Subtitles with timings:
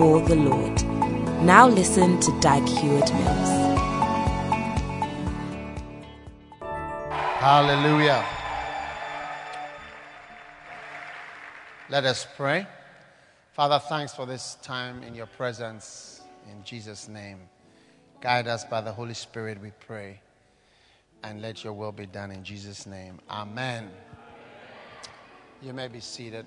[0.00, 0.82] for the Lord.
[1.44, 3.50] Now listen to Dag Heward Mills.
[7.38, 8.24] Hallelujah.
[11.90, 12.66] Let us pray.
[13.52, 16.22] Father, thanks for this time in your presence.
[16.50, 17.40] In Jesus' name.
[18.22, 20.18] Guide us by the Holy Spirit, we pray.
[21.22, 23.20] And let your will be done in Jesus' name.
[23.28, 23.90] Amen.
[25.60, 26.46] You may be seated.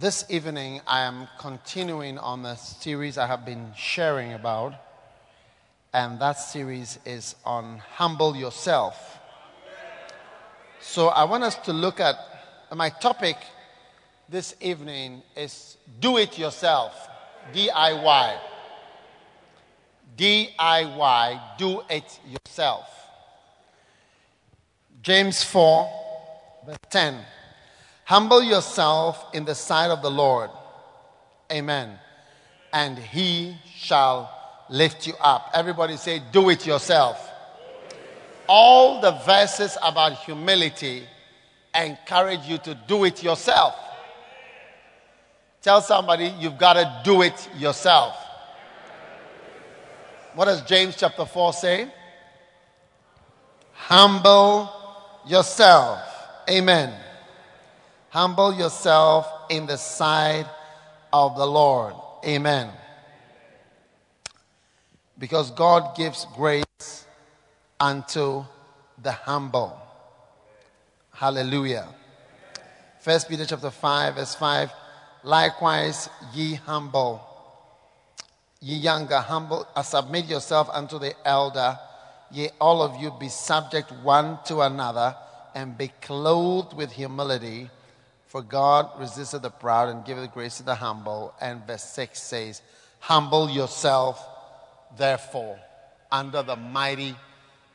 [0.00, 4.72] This evening, I am continuing on the series I have been sharing about.
[5.92, 9.18] And that series is on Humble Yourself.
[10.80, 12.16] So I want us to look at
[12.74, 13.36] my topic
[14.30, 16.94] this evening is do it yourself.
[17.52, 18.38] DIY.
[20.16, 22.88] DIY, do it yourself.
[25.02, 25.90] James 4,
[26.64, 27.18] verse 10.
[28.04, 30.50] Humble yourself in the sight of the Lord.
[31.50, 31.98] Amen.
[32.72, 34.30] And he shall
[34.68, 35.50] lift you up.
[35.54, 37.32] Everybody say, do it yourself
[38.48, 41.04] all the verses about humility
[41.74, 43.74] encourage you to do it yourself.
[45.62, 48.14] Tell somebody you've got to do it yourself.
[50.34, 51.88] What does James chapter 4 say?
[53.72, 54.70] Humble
[55.26, 56.00] yourself.
[56.50, 56.92] Amen.
[58.12, 60.44] Humble yourself in the sight
[61.14, 61.94] of the Lord.
[62.26, 62.68] Amen.
[65.18, 67.06] Because God gives grace
[67.80, 68.44] unto
[69.02, 69.80] the humble.
[71.14, 71.88] Hallelujah.
[73.00, 74.70] First Peter chapter 5, verse 5.
[75.24, 77.18] Likewise, ye humble,
[78.60, 81.78] ye younger, humble, uh, submit yourself unto the elder.
[82.30, 85.16] Ye all of you be subject one to another,
[85.54, 87.70] and be clothed with humility.
[88.32, 91.34] For God resisteth the proud and giveth grace to the humble.
[91.38, 92.62] And verse 6 says,
[92.98, 94.26] Humble yourself,
[94.96, 95.58] therefore,
[96.10, 97.14] under the mighty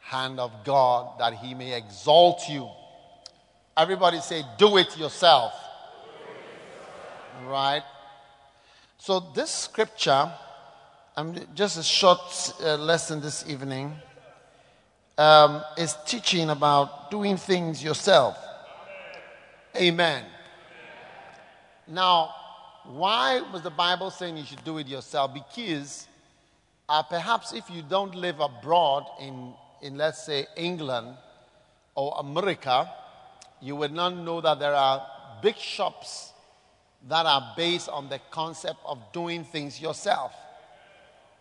[0.01, 2.67] hand of God that he may exalt you.
[3.77, 5.53] Everybody say, do it yourself.
[7.45, 7.83] Right?
[8.97, 10.31] So, this scripture,
[11.15, 12.19] I'm just a short
[12.63, 13.93] uh, lesson this evening,
[15.19, 18.35] um, is teaching about doing things yourself.
[19.75, 20.25] Amen.
[21.87, 22.33] Now,
[22.85, 25.33] why was the Bible saying you should do it yourself?
[25.33, 26.07] Because
[26.87, 31.15] uh, perhaps if you don't live abroad in in, let's say, England
[31.95, 32.89] or America,
[33.61, 35.05] you would not know that there are
[35.41, 36.31] big shops
[37.07, 40.33] that are based on the concept of doing things yourself.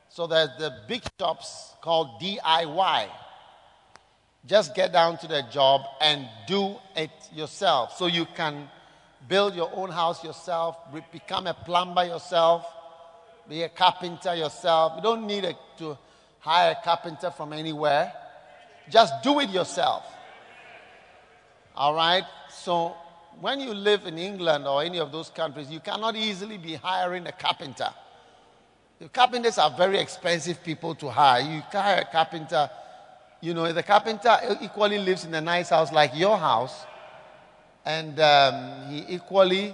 [0.08, 3.08] So there's the big shops called DIY.
[4.46, 7.96] Just get down to the job and do it yourself.
[7.96, 8.68] So you can
[9.28, 10.76] build your own house yourself,
[11.12, 12.66] become a plumber yourself,
[13.48, 14.94] be a carpenter yourself.
[14.97, 15.97] You don't need a, to
[16.41, 18.12] hire a carpenter from anywhere.
[18.91, 20.04] Just do it yourself.
[21.76, 22.25] All right?
[22.50, 22.94] So,
[23.41, 27.26] when you live in England or any of those countries, you cannot easily be hiring
[27.26, 27.91] a carpenter.
[28.98, 31.42] The carpenters are very expensive people to hire.
[31.42, 32.70] You hire a carpenter,
[33.42, 36.86] you know, the carpenter equally lives in a nice house like your house,
[37.86, 39.72] and um, he equally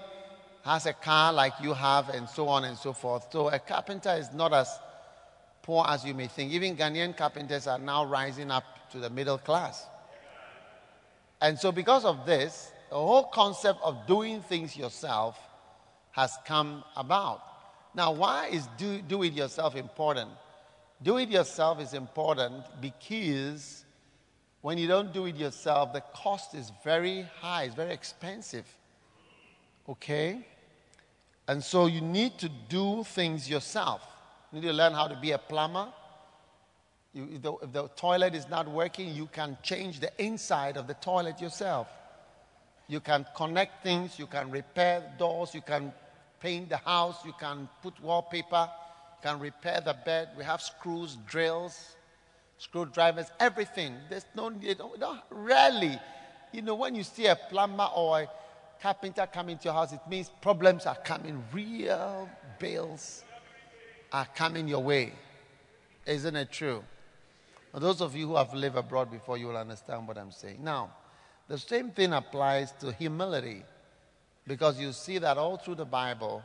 [0.65, 3.27] has a car like you have, and so on and so forth.
[3.33, 4.69] So, a carpenter is not as
[5.63, 6.53] poor as you may think.
[6.53, 9.87] Even Ghanaian carpenters are now rising up to the middle class.
[11.41, 15.39] And so, because of this, the whole concept of doing things yourself
[16.13, 17.41] has come about.
[17.95, 20.31] Now, why is do, do it yourself important?
[21.03, 23.85] Do it yourself is important because
[24.63, 28.67] when you don't do it yourself, the cost is very high, it's very expensive.
[29.89, 30.47] Okay?
[31.47, 34.03] And so you need to do things yourself.
[34.53, 35.89] You need to learn how to be a plumber,
[37.13, 40.87] you, if, the, if the toilet is not working, you can change the inside of
[40.87, 41.89] the toilet yourself.
[42.89, 45.93] You can connect things, you can repair doors, you can
[46.41, 50.31] paint the house, you can put wallpaper, you can repair the bed.
[50.37, 51.97] We have screws, drills,
[52.63, 53.97] screwdrivers, everything.
[54.09, 54.81] There's no need,
[55.31, 55.99] rarely,
[56.53, 58.29] you know, when you see a plumber or a
[58.81, 62.29] carpenter come into your house, it means problems are coming, real
[62.59, 63.25] bills
[64.13, 65.13] are coming your way.
[66.07, 66.85] Isn't it true?
[67.75, 70.59] Those of you who have lived abroad before, you will understand what I'm saying.
[70.63, 70.91] Now,
[71.49, 73.65] the same thing applies to humility
[74.47, 76.43] because you see that all through the Bible,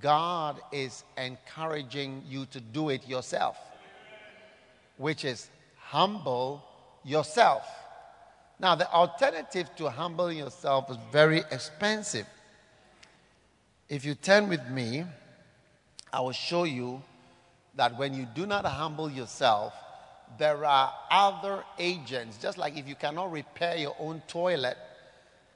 [0.00, 3.56] God is encouraging you to do it yourself,
[4.98, 6.62] which is humble
[7.04, 7.66] yourself.
[8.60, 12.26] Now, the alternative to humbling yourself is very expensive.
[13.88, 15.04] If you turn with me,
[16.12, 17.02] I will show you
[17.76, 19.72] that when you do not humble yourself,
[20.36, 22.36] there are other agents.
[22.36, 24.76] Just like if you cannot repair your own toilet,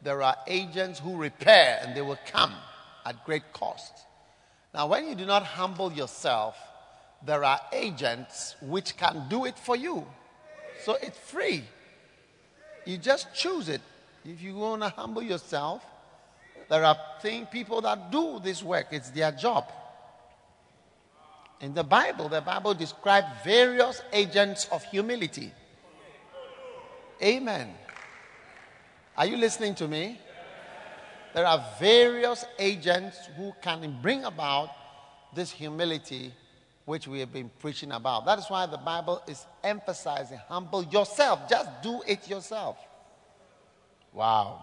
[0.02, 2.54] there are agents who repair and they will come
[3.04, 3.92] at great cost.
[4.72, 6.56] Now, when you do not humble yourself,
[7.24, 10.06] there are agents which can do it for you.
[10.84, 11.64] So it's free.
[12.84, 13.80] You just choose it.
[14.24, 15.84] If you want to humble yourself,
[16.68, 19.70] there are thing, people that do this work, it's their job.
[21.60, 25.52] In the Bible, the Bible describes various agents of humility.
[27.22, 27.72] Amen.
[29.16, 30.18] Are you listening to me?
[31.34, 34.70] There are various agents who can bring about
[35.34, 36.32] this humility
[36.84, 38.26] which we have been preaching about.
[38.26, 41.48] That is why the Bible is emphasizing humble yourself.
[41.48, 42.76] Just do it yourself.
[44.12, 44.62] Wow.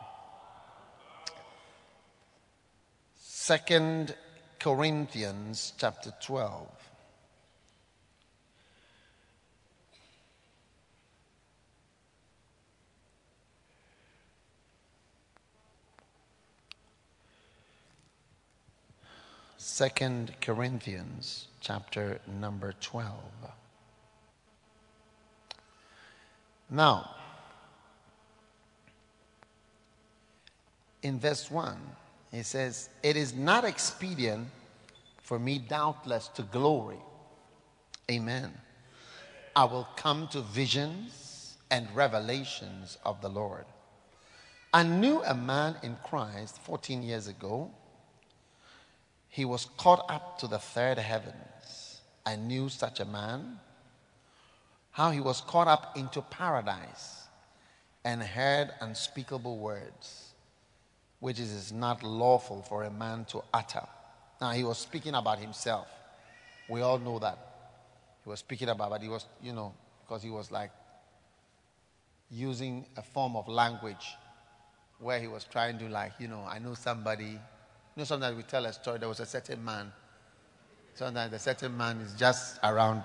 [3.15, 4.15] Second
[4.59, 6.78] Corinthians chapter 12.
[19.71, 23.13] Second Corinthians chapter number 12.
[26.69, 27.15] Now,
[31.01, 31.77] in verse 1,
[32.31, 34.49] he says, It is not expedient
[35.21, 36.99] for me, doubtless, to glory.
[38.11, 38.51] Amen.
[39.55, 43.65] I will come to visions and revelations of the Lord.
[44.73, 47.71] I knew a man in Christ 14 years ago
[49.29, 52.01] he was caught up to the third heavens.
[52.25, 53.59] I knew such a man,
[54.91, 57.27] how he was caught up into paradise
[58.03, 60.33] and heard unspeakable words,
[61.19, 63.85] which is not lawful for a man to utter.
[64.41, 65.87] Now, he was speaking about himself.
[66.67, 67.37] We all know that.
[68.23, 70.71] He was speaking about, but he was, you know, because he was like
[72.31, 74.15] using a form of language
[74.99, 77.39] where he was trying to, like, you know, I know somebody
[77.99, 78.99] know, sometimes we tell a story.
[78.99, 79.91] There was a certain man.
[80.95, 83.03] Sometimes the certain man is just around.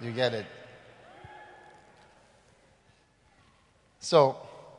[0.00, 0.46] You get it?
[4.00, 4.36] So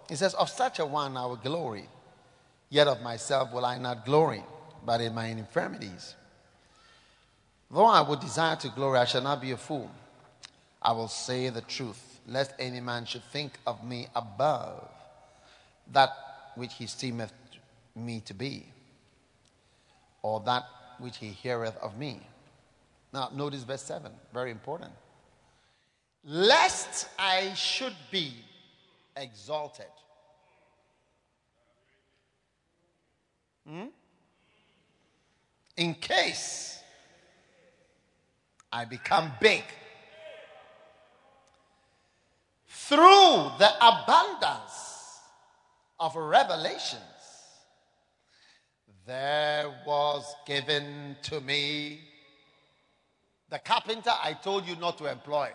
[0.10, 1.88] he says, Of such a one I will glory,
[2.70, 4.44] yet of myself will I not glory,
[4.86, 6.16] but in my infirmities.
[7.72, 9.90] Though I would desire to glory, I shall not be a fool.
[10.82, 14.90] I will say the truth, lest any man should think of me above
[15.92, 16.10] that
[16.56, 17.34] which he esteemeth
[17.96, 18.66] me to be,
[20.22, 20.64] or that
[21.00, 22.22] which he heareth of me.
[23.14, 24.92] Now, notice verse 7, very important.
[26.24, 28.34] Lest I should be
[29.16, 29.86] exalted.
[33.68, 33.86] Hmm?
[35.78, 36.80] In case
[38.72, 39.64] I become big
[42.68, 45.20] through the abundance
[46.00, 47.00] of revelation
[49.06, 52.00] there was given to me
[53.50, 55.50] the carpenter I told you not to employ.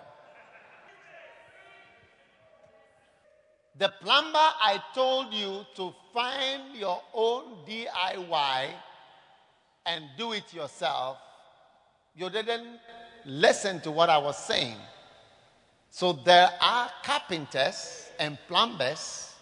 [3.79, 8.69] The plumber I told you to find your own DIY
[9.87, 11.19] and do it yourself.
[12.15, 12.79] You didn't
[13.25, 14.77] listen to what I was saying.
[15.91, 19.35] So there are carpenters and plumbers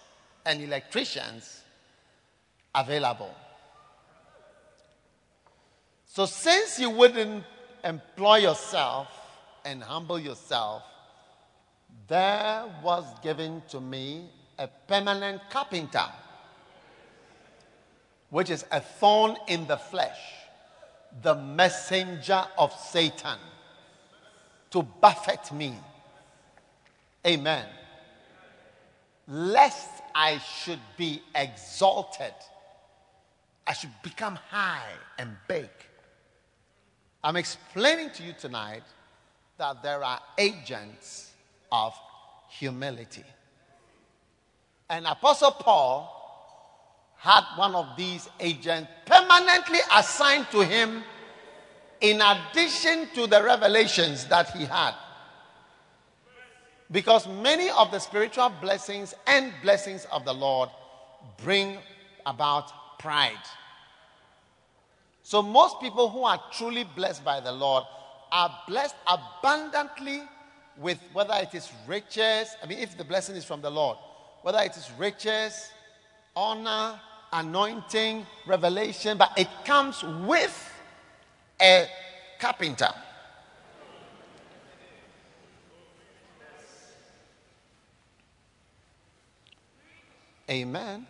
[0.45, 1.63] and electricians
[2.75, 3.35] available.
[6.17, 7.45] So, since you wouldn't
[7.85, 9.07] employ yourself
[9.67, 10.83] and humble yourself,
[12.09, 16.07] there was given to me a permanent carpenter,
[18.31, 20.19] which is a thorn in the flesh,
[21.21, 23.39] the messenger of Satan,
[24.71, 25.75] to buffet me.
[27.27, 27.67] Amen.
[29.29, 32.33] Lest I should be exalted,
[33.67, 35.69] I should become high and big.
[37.27, 38.85] I'm explaining to you tonight
[39.59, 41.33] that there are agents
[41.73, 41.93] of
[42.49, 43.25] humility.
[44.89, 46.13] And Apostle Paul
[47.17, 51.03] had one of these agents permanently assigned to him
[52.01, 54.95] in addition to the revelations that he had.
[56.93, 60.69] Because many of the spiritual blessings and blessings of the Lord
[61.43, 61.79] bring
[62.25, 63.35] about pride.
[65.27, 67.83] So, most people who are truly blessed by the Lord
[68.31, 70.23] are blessed abundantly
[70.79, 73.99] with whether it is riches, I mean, if the blessing is from the Lord,
[74.43, 75.73] whether it is riches,
[76.37, 77.01] honor,
[77.33, 80.73] anointing, revelation, but it comes with
[81.61, 81.89] a
[82.39, 82.95] carpenter.
[90.49, 91.05] Amen.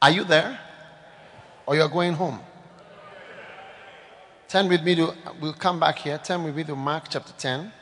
[0.00, 0.69] Are you there?
[1.70, 2.40] Or you're going home?
[4.48, 6.18] Turn with me to, we'll come back here.
[6.18, 7.72] Turn with me to Mark chapter 10.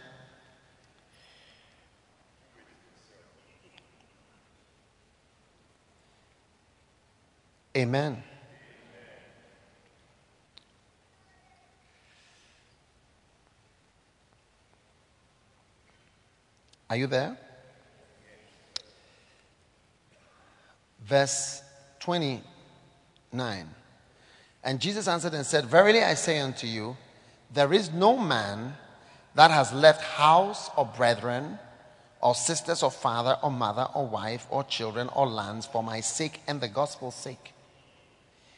[7.78, 8.22] Amen.
[16.90, 17.38] Are you there?
[21.06, 21.62] Verse
[22.00, 23.77] 29.
[24.68, 26.98] And Jesus answered and said, Verily I say unto you,
[27.54, 28.74] there is no man
[29.34, 31.58] that has left house or brethren,
[32.20, 36.42] or sisters, or father, or mother, or wife, or children, or lands for my sake
[36.46, 37.54] and the gospel's sake.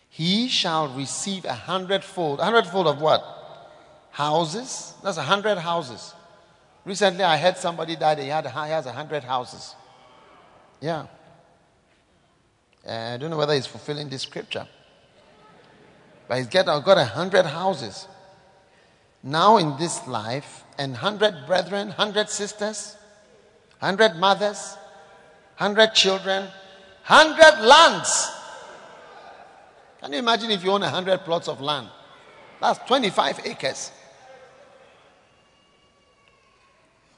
[0.09, 2.41] He shall receive a hundredfold.
[2.41, 3.23] A hundredfold of what?
[4.11, 4.95] Houses.
[5.05, 6.13] That's a hundred houses.
[6.85, 8.19] Recently, I heard somebody died.
[8.19, 9.77] He had he has a hundred houses.
[10.81, 11.07] Yeah.
[12.85, 14.67] Uh, I don't know whether he's fulfilling this scripture,
[16.31, 18.07] but he's got got a hundred houses.
[19.21, 22.97] Now in this life, and hundred brethren, hundred sisters,
[23.81, 24.77] hundred mothers,
[25.57, 26.47] hundred children,
[27.03, 28.31] hundred lands.
[30.01, 31.89] Can you imagine if you own a hundred plots of land?
[32.61, 33.91] That's twenty-five acres.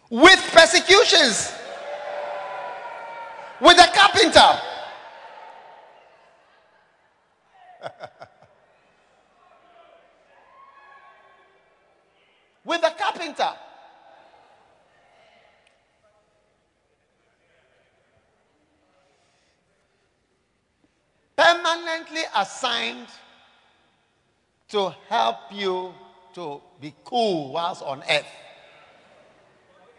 [0.08, 1.52] with persecutions,
[3.60, 4.58] with a carpenter.
[13.34, 13.58] carpenter.
[21.36, 23.08] Permanently assigned
[24.68, 25.92] to help you
[26.34, 28.26] to be cool whilst on earth.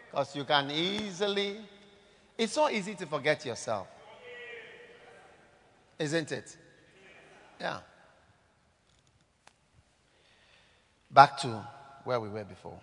[0.09, 1.57] Because you can easily,
[2.37, 3.87] it's so easy to forget yourself.
[5.99, 6.57] Isn't it?
[7.59, 7.79] Yeah.
[11.11, 11.67] Back to
[12.03, 12.79] where we were before.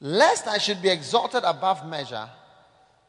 [0.00, 2.28] Lest I should be exalted above measure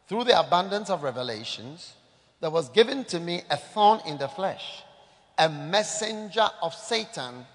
[0.07, 1.93] through the abundance of revelations,
[2.39, 4.83] there was given to me a thorn in the flesh,
[5.37, 7.45] a messenger of Satan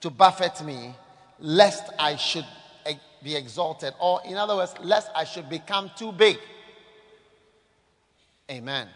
[0.00, 0.94] to buffet me
[1.38, 2.46] lest I should
[3.22, 3.94] be exalted.
[4.00, 6.38] Or, in other words, lest I should become too big.
[8.50, 8.88] Amen.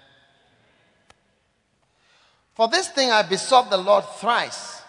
[2.54, 4.80] For this thing I besought the Lord thrice.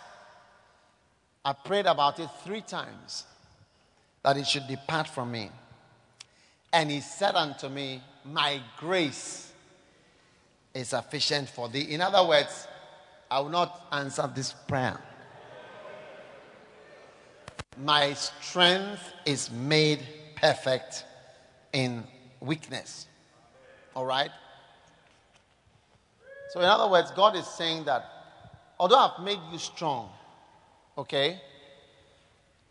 [1.46, 3.26] I prayed about it three times
[4.24, 5.50] that it should depart from me.
[6.72, 9.52] And he said unto me, My grace
[10.74, 11.94] is sufficient for thee.
[11.94, 12.68] In other words,
[13.30, 15.00] I will not answer this prayer.
[17.84, 20.00] My strength is made
[20.36, 21.06] perfect
[21.74, 22.04] in
[22.40, 23.08] weakness.
[23.96, 24.30] All right?
[26.52, 28.06] So, in other words, God is saying that
[28.80, 30.10] although I've made you strong,
[30.98, 31.42] okay,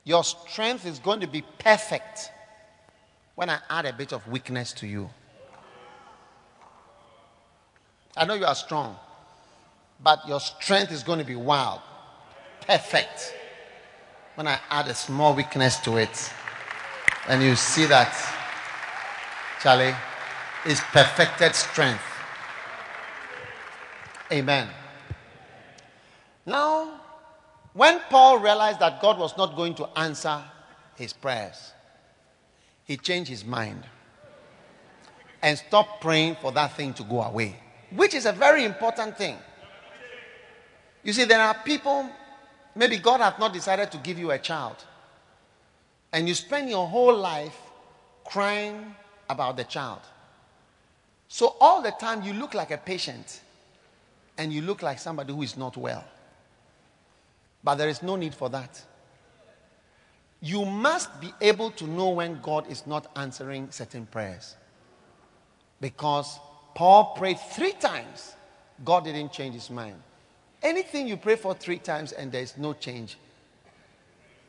[0.04, 2.30] your strength is going to be perfect
[3.34, 5.08] when I add a bit of weakness to you.
[8.16, 8.96] I know you are strong,
[10.02, 11.80] but your strength is going to be wild,
[12.66, 13.34] perfect
[14.34, 16.32] when I add a small weakness to it,
[17.28, 18.12] and you see that,
[19.62, 19.94] Charlie,
[20.66, 22.02] is perfected strength.
[24.30, 24.68] Amen.
[26.46, 27.01] Now,
[27.72, 30.42] when Paul realized that God was not going to answer
[30.96, 31.72] his prayers,
[32.84, 33.84] he changed his mind
[35.42, 37.56] and stopped praying for that thing to go away,
[37.94, 39.36] which is a very important thing.
[41.02, 42.08] You see, there are people
[42.74, 44.76] Maybe God has not decided to give you a child.
[46.12, 47.56] And you spend your whole life
[48.24, 48.94] crying
[49.28, 50.00] about the child.
[51.28, 53.40] So all the time you look like a patient
[54.38, 56.04] and you look like somebody who is not well.
[57.64, 58.82] But there is no need for that.
[60.40, 64.56] You must be able to know when God is not answering certain prayers.
[65.80, 66.40] Because
[66.74, 68.34] Paul prayed three times,
[68.84, 69.96] God didn't change his mind.
[70.62, 73.18] Anything you pray for three times and there's no change,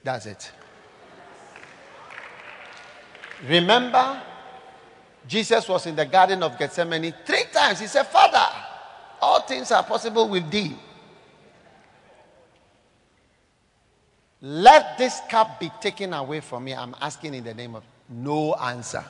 [0.04, 0.52] that's it.
[3.48, 4.22] Remember,
[5.28, 7.80] Jesus was in the Garden of Gethsemane three times.
[7.80, 8.46] He said, Father,
[9.22, 10.76] all things are possible with thee.
[14.46, 16.76] Let this cup be taken away from me.
[16.76, 19.06] I'm asking in the name of no answer.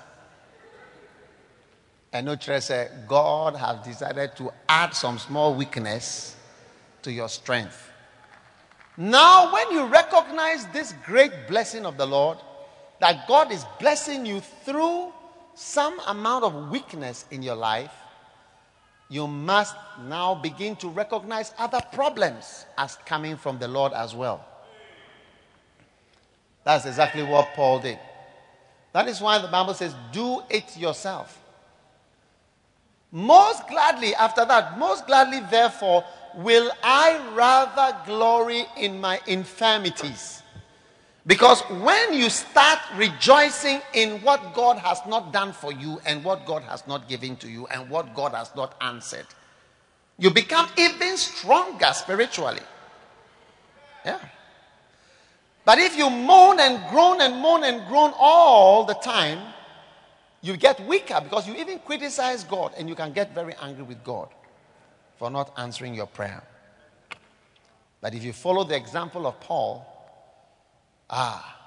[2.11, 6.35] And no said, God has decided to add some small weakness
[7.01, 7.89] to your strength.
[8.95, 12.37] Now, when you recognize this great blessing of the Lord,
[12.99, 15.11] that God is blessing you through
[15.55, 17.91] some amount of weakness in your life,
[19.09, 19.75] you must
[20.07, 24.45] now begin to recognize other problems as coming from the Lord as well.
[26.63, 27.99] That's exactly what Paul did.
[28.93, 31.39] That is why the Bible says, Do it yourself.
[33.11, 36.03] Most gladly, after that, most gladly, therefore,
[36.35, 40.41] will I rather glory in my infirmities.
[41.25, 46.45] Because when you start rejoicing in what God has not done for you and what
[46.45, 49.27] God has not given to you and what God has not answered,
[50.17, 52.61] you become even stronger spiritually.
[54.05, 54.19] Yeah.
[55.65, 59.39] But if you moan and groan and moan and groan all the time,
[60.41, 64.03] you get weaker because you even criticize God and you can get very angry with
[64.03, 64.27] God
[65.17, 66.43] for not answering your prayer.
[68.01, 69.85] But if you follow the example of Paul,
[71.09, 71.57] ah,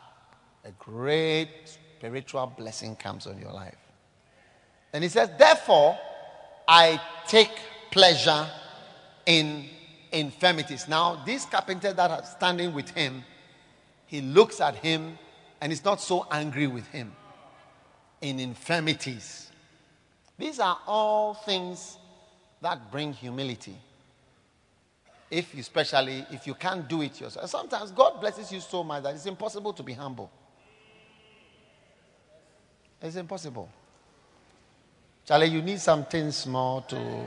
[0.65, 3.79] a great spiritual blessing comes on your life.
[4.93, 5.99] And he says, Therefore,
[6.69, 7.51] I take
[7.91, 8.47] pleasure
[9.25, 9.65] in
[10.13, 10.87] infirmities.
[10.87, 13.25] Now, these carpenters that are standing with him,
[14.07, 15.19] he looks at him
[15.61, 17.13] and is not so angry with him.
[18.21, 19.51] In infirmities.
[20.39, 21.99] These are all things
[22.63, 23.77] that bring humility.
[25.31, 27.51] If you, especially if you can't do it yourself.
[27.51, 30.31] Sometimes God blesses you so much that it's impossible to be humble.
[33.03, 33.69] It's impossible.
[35.27, 37.27] Charlie, you need something small to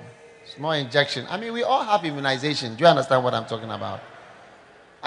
[0.56, 1.28] small injection.
[1.30, 2.76] I mean, we all have immunization.
[2.76, 4.00] Do you understand what I'm talking about?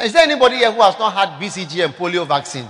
[0.00, 2.68] Is there anybody here who has not had BCG and polio vaccine?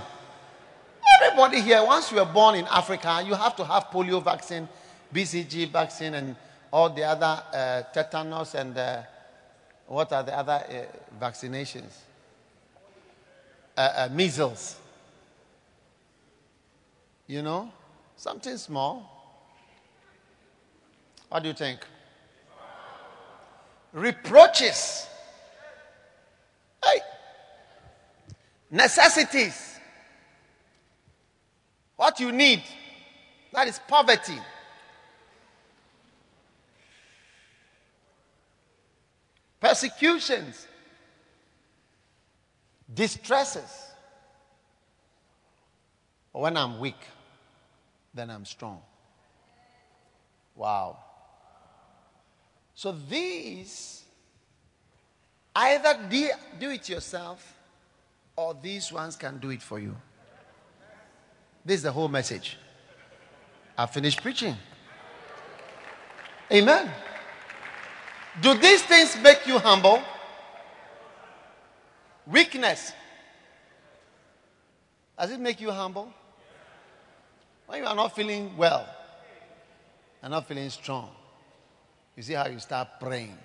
[1.21, 4.67] Everybody here, once you are born in Africa, you have to have polio vaccine,
[5.13, 6.35] BCG vaccine, and
[6.71, 9.03] all the other uh, tetanus and uh,
[9.87, 11.97] what are the other uh, vaccinations?
[13.77, 14.75] Uh, uh, measles.
[17.27, 17.71] You know,
[18.17, 19.09] something small.
[21.29, 21.79] What do you think?
[23.93, 25.07] Reproaches.
[26.83, 26.99] Hey,
[28.73, 29.79] necessities.
[31.95, 32.63] What you need,
[33.53, 34.39] that is poverty.
[39.59, 40.67] Persecutions,
[42.91, 43.91] distresses.
[46.31, 46.99] When I'm weak,
[48.11, 48.81] then I'm strong.
[50.55, 50.97] Wow.
[52.73, 54.01] So these,
[55.55, 55.99] either
[56.59, 57.62] do it yourself
[58.35, 59.95] or these ones can do it for you.
[61.65, 62.57] This is the whole message.
[63.77, 64.55] I finished preaching.
[66.51, 66.91] Amen.
[68.41, 70.01] Do these things make you humble?
[72.27, 72.93] Weakness.
[75.17, 76.11] Does it make you humble?
[77.67, 78.87] When you are not feeling well,
[80.21, 81.09] and not feeling strong,
[82.15, 83.37] you see how you start praying.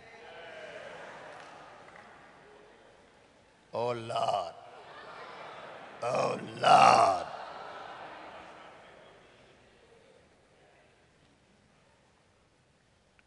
[3.73, 4.55] Oh Lord.
[6.03, 7.27] Oh Lord.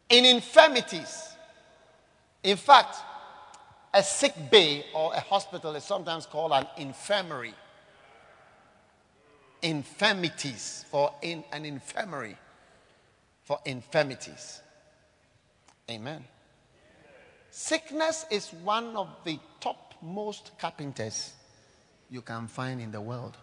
[0.08, 1.28] In infirmities,
[2.42, 2.96] in fact,
[3.94, 7.54] a sick bay or a hospital is sometimes called an infirmary.
[9.62, 12.36] Infirmities for in, an infirmary
[13.44, 14.60] for infirmities.
[15.90, 16.24] Amen.
[17.50, 21.32] Sickness is one of the topmost carpenters
[22.12, 23.38] you can find in the world.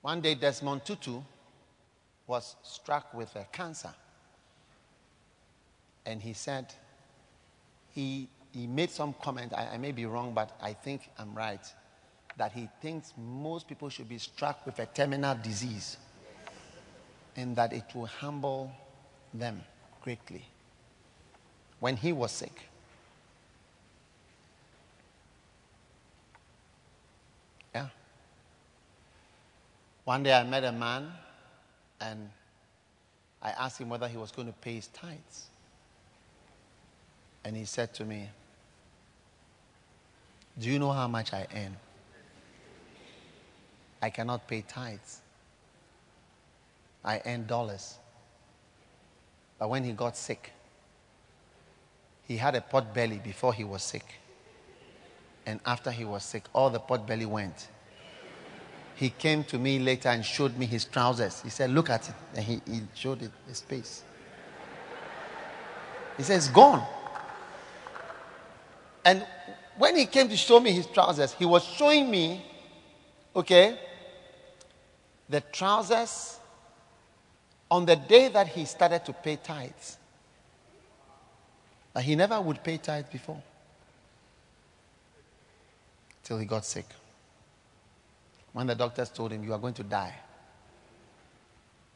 [0.00, 1.20] One day, Desmond Tutu
[2.28, 3.92] was struck with a cancer.
[6.06, 6.72] And he said,
[7.90, 11.66] he, he made some comment, I, I may be wrong, but I think I'm right,
[12.36, 15.96] that he thinks most people should be struck with a terminal disease
[17.36, 18.72] and that it will humble
[19.32, 19.62] them
[20.02, 20.44] greatly.
[21.80, 22.68] When he was sick,
[27.74, 27.88] yeah.
[30.04, 31.12] One day I met a man
[32.00, 32.30] and
[33.40, 35.46] I asked him whether he was going to pay his tithes.
[37.44, 38.28] And he said to me,
[40.58, 41.76] Do you know how much I earn?
[44.02, 45.20] I cannot pay tithes.
[47.04, 47.98] I earn dollars.
[49.58, 50.52] But when he got sick,
[52.26, 54.04] he had a pot belly before he was sick.
[55.46, 57.68] And after he was sick, all the pot belly went.
[58.94, 61.40] He came to me later and showed me his trousers.
[61.42, 62.14] He said, Look at it.
[62.34, 64.02] And he, he showed it, the space.
[66.16, 66.84] He says, It's gone.
[69.04, 69.24] And
[69.78, 72.44] when he came to show me his trousers, he was showing me,
[73.34, 73.78] okay,
[75.28, 76.37] the trousers
[77.70, 79.98] on the day that he started to pay tithes.
[81.92, 83.42] But he never would pay tithes before.
[86.22, 86.86] Till he got sick.
[88.52, 90.14] When the doctors told him, You are going to die,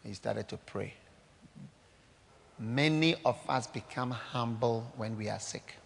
[0.04, 0.94] he started to pray.
[2.58, 5.76] Many of us become humble when we are sick.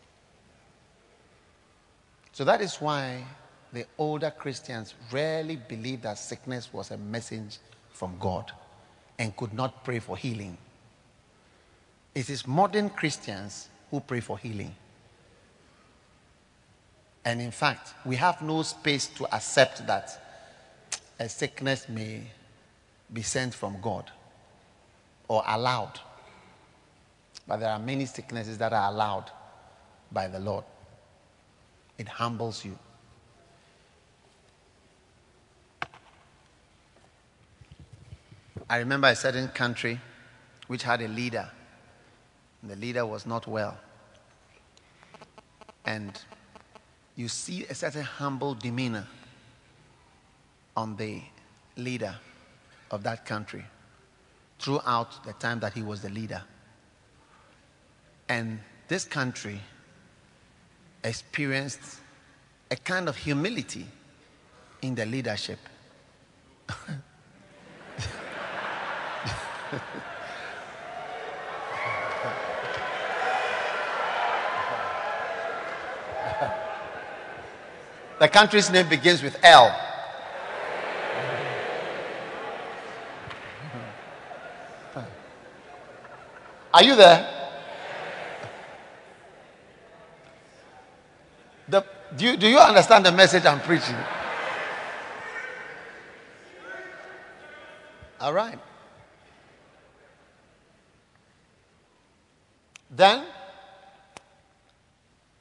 [2.32, 3.24] So that is why
[3.72, 7.58] the older Christians rarely believed that sickness was a message
[7.90, 8.52] from God
[9.18, 10.56] and could not pray for healing.
[12.14, 14.74] It is modern Christians who pray for healing.
[17.24, 20.22] And in fact, we have no space to accept that
[21.18, 22.22] a sickness may
[23.12, 24.10] be sent from God
[25.28, 25.98] or allowed.
[27.48, 29.30] But there are many sicknesses that are allowed
[30.12, 30.64] by the Lord.
[31.98, 32.78] It humbles you.
[38.68, 40.00] I remember a certain country
[40.66, 41.48] which had a leader.
[42.62, 43.78] The leader was not well.
[45.84, 46.20] And
[47.14, 49.06] you see a certain humble demeanor
[50.76, 51.22] on the
[51.76, 52.16] leader
[52.90, 53.64] of that country
[54.58, 56.42] throughout the time that he was the leader.
[58.28, 59.60] And this country
[61.04, 62.00] experienced
[62.70, 63.86] a kind of humility
[64.82, 65.58] in the leadership.
[78.20, 79.86] the country's name begins with L.
[86.76, 87.26] Are you there?
[91.68, 91.82] The,
[92.14, 93.96] do, you, do you understand the message I'm preaching?
[98.20, 98.58] All right.
[102.96, 103.24] Then,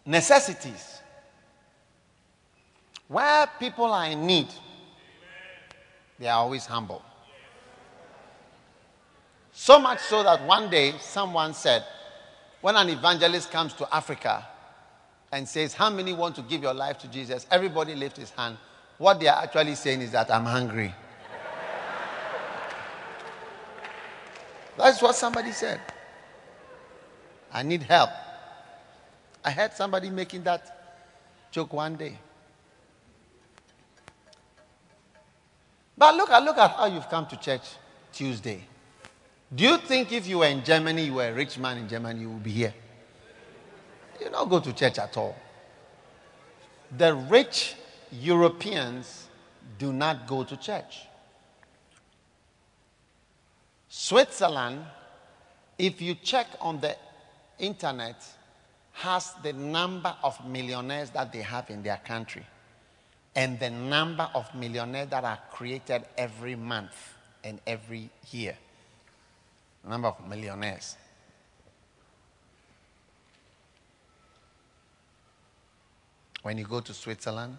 [0.06, 1.00] necessities.
[3.08, 4.48] Where people are in need,
[6.20, 7.02] they are always humble.
[9.54, 11.86] So much so that one day someone said,
[12.60, 14.46] when an evangelist comes to Africa,
[15.32, 17.46] and says, How many want to give your life to Jesus?
[17.52, 18.58] Everybody lifts his hand.
[18.98, 20.94] What they are actually saying is that I'm hungry.
[24.78, 25.82] That's what somebody said.
[27.56, 28.10] I need help.
[29.42, 32.20] I heard somebody making that joke one day.
[35.98, 37.62] But look at look at how you've come to church
[38.12, 38.62] Tuesday.
[39.56, 42.20] Do you think if you were in Germany, you were a rich man in Germany,
[42.20, 42.74] you would be here?
[44.20, 45.38] You don't go to church at all.
[46.98, 47.76] The rich
[48.12, 49.30] Europeans
[49.80, 51.08] do not go to church.
[53.88, 54.84] Switzerland,
[55.78, 56.98] if you check on the
[57.60, 58.24] internet,
[58.94, 62.46] has the number of millionaires that they have in their country
[63.36, 67.14] and the number of millionaires that are created every month
[67.44, 68.58] and every year.
[69.88, 70.96] Number of millionaires.
[76.42, 77.58] When you go to Switzerland,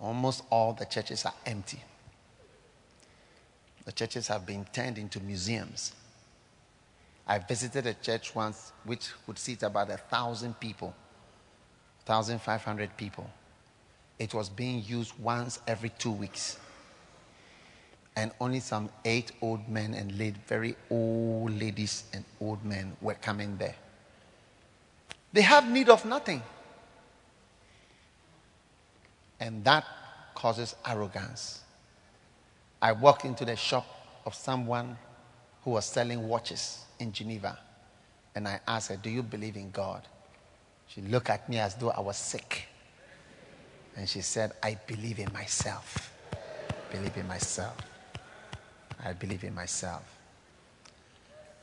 [0.00, 1.80] almost all the churches are empty.
[3.84, 5.92] The churches have been turned into museums.
[7.26, 10.94] I visited a church once which would seat about a thousand people,
[12.06, 13.30] 1,500 people.
[14.18, 16.58] It was being used once every two weeks.
[18.16, 23.14] And only some eight old men and late, very old ladies and old men were
[23.14, 23.76] coming there.
[25.32, 26.42] They have need of nothing.
[29.38, 29.84] And that
[30.34, 31.60] causes arrogance.
[32.82, 33.86] I walked into the shop
[34.26, 34.98] of someone
[35.62, 37.58] who was selling watches in Geneva.
[38.34, 40.02] And I asked her, Do you believe in God?
[40.88, 42.66] She looked at me as though I was sick.
[43.96, 46.12] And she said, I believe in myself.
[46.90, 47.76] believe in myself.
[49.04, 50.02] I believe in myself.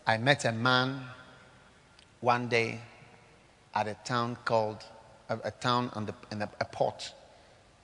[0.06, 1.02] I met a man
[2.22, 2.80] one day
[3.76, 4.84] at a town called,
[5.30, 7.14] a, a town on the, in a, a port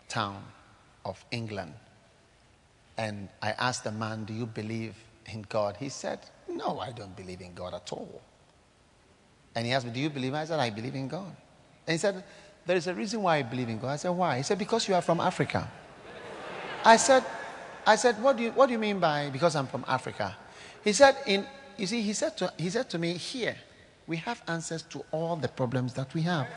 [0.07, 0.43] town
[1.05, 1.73] of England.
[2.97, 5.77] And I asked the man, Do you believe in God?
[5.77, 6.19] He said,
[6.55, 8.21] No, I don't believe in God at all.
[9.55, 10.33] And he asked me, Do you believe?
[10.33, 11.35] I said, I believe in God.
[11.87, 12.23] And he said,
[12.65, 13.89] There is a reason why I believe in God.
[13.89, 14.37] I said, Why?
[14.37, 15.69] He said, Because you are from Africa.
[16.85, 17.23] I said,
[17.85, 20.35] I said, what do, you, what do you mean by because I'm from Africa?
[20.83, 21.45] He said, in,
[21.77, 23.55] you see, he said, to, he said to me, here,
[24.07, 26.47] we have answers to all the problems that we have.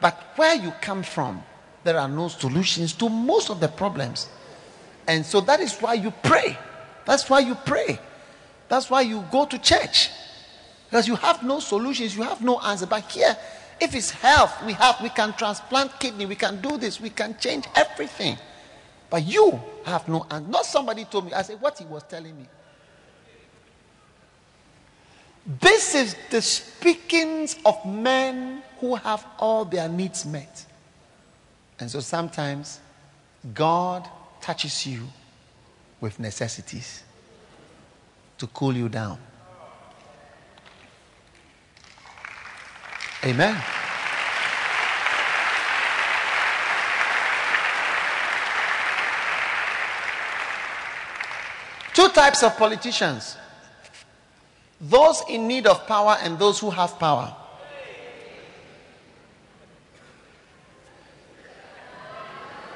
[0.00, 1.42] But where you come from,
[1.84, 4.28] there are no solutions to most of the problems.
[5.06, 6.58] And so that is why you pray.
[7.04, 7.98] That's why you pray.
[8.74, 10.10] That's why you go to church.
[10.90, 12.86] Because you have no solutions, you have no answer.
[12.86, 13.36] But here,
[13.80, 17.38] if it's health, we have we can transplant kidney, we can do this, we can
[17.38, 18.36] change everything.
[19.10, 20.50] But you have no answer.
[20.50, 21.32] Not somebody told me.
[21.32, 22.48] I said, what he was telling me.
[25.60, 30.66] This is the speakings of men who have all their needs met.
[31.78, 32.80] And so sometimes
[33.54, 34.08] God
[34.40, 35.04] touches you
[36.00, 37.04] with necessities
[38.38, 39.18] to cool you down.
[43.24, 43.62] Amen.
[51.94, 53.36] Two types of politicians
[54.80, 57.34] those in need of power and those who have power.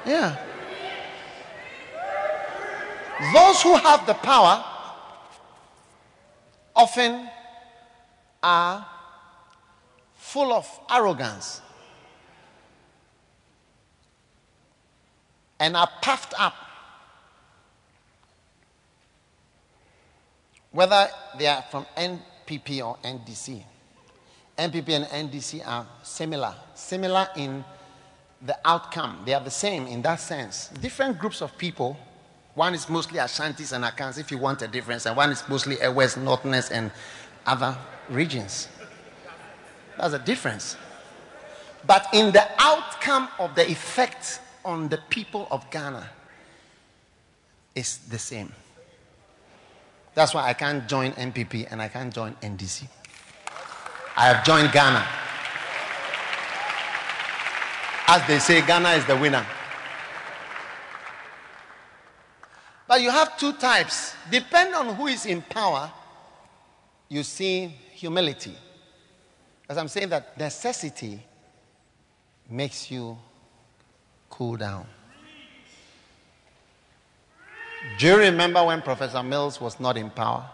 [0.05, 0.35] Yeah.
[3.33, 4.63] Those who have the power
[6.79, 7.29] often
[8.41, 8.87] are
[10.15, 11.61] full of arrogance
[15.59, 16.53] and are puffed up
[20.71, 23.61] whether they are from NPP or NDC.
[24.57, 27.65] NPP and NDC are similar, similar in
[28.41, 29.23] the outcome.
[29.25, 30.69] They are the same in that sense.
[30.81, 31.97] Different groups of people.
[32.55, 35.79] One is mostly Ashantis and Akans, if you want a difference, and one is mostly
[35.81, 36.91] a West, Northerners, and
[37.45, 37.77] other
[38.09, 38.67] regions.
[39.97, 40.75] That's a difference.
[41.85, 46.09] But in the outcome of the effect on the people of Ghana,
[47.75, 48.51] it's the same.
[50.15, 52.87] That's why I can't join NPP and I can't join NDC.
[54.17, 55.05] I have joined Ghana.
[58.07, 59.45] As they say, Ghana is the winner.
[62.89, 64.15] But you have two types.
[64.31, 65.91] Depending on who is in power,
[67.07, 68.55] you see humility.
[69.69, 71.23] As I'm saying that necessity
[72.49, 73.15] makes you
[74.27, 74.87] cool down.
[77.99, 80.49] Do you remember when Professor Mills was not in power?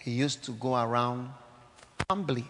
[0.00, 1.30] He used to go around
[2.10, 2.46] humbly.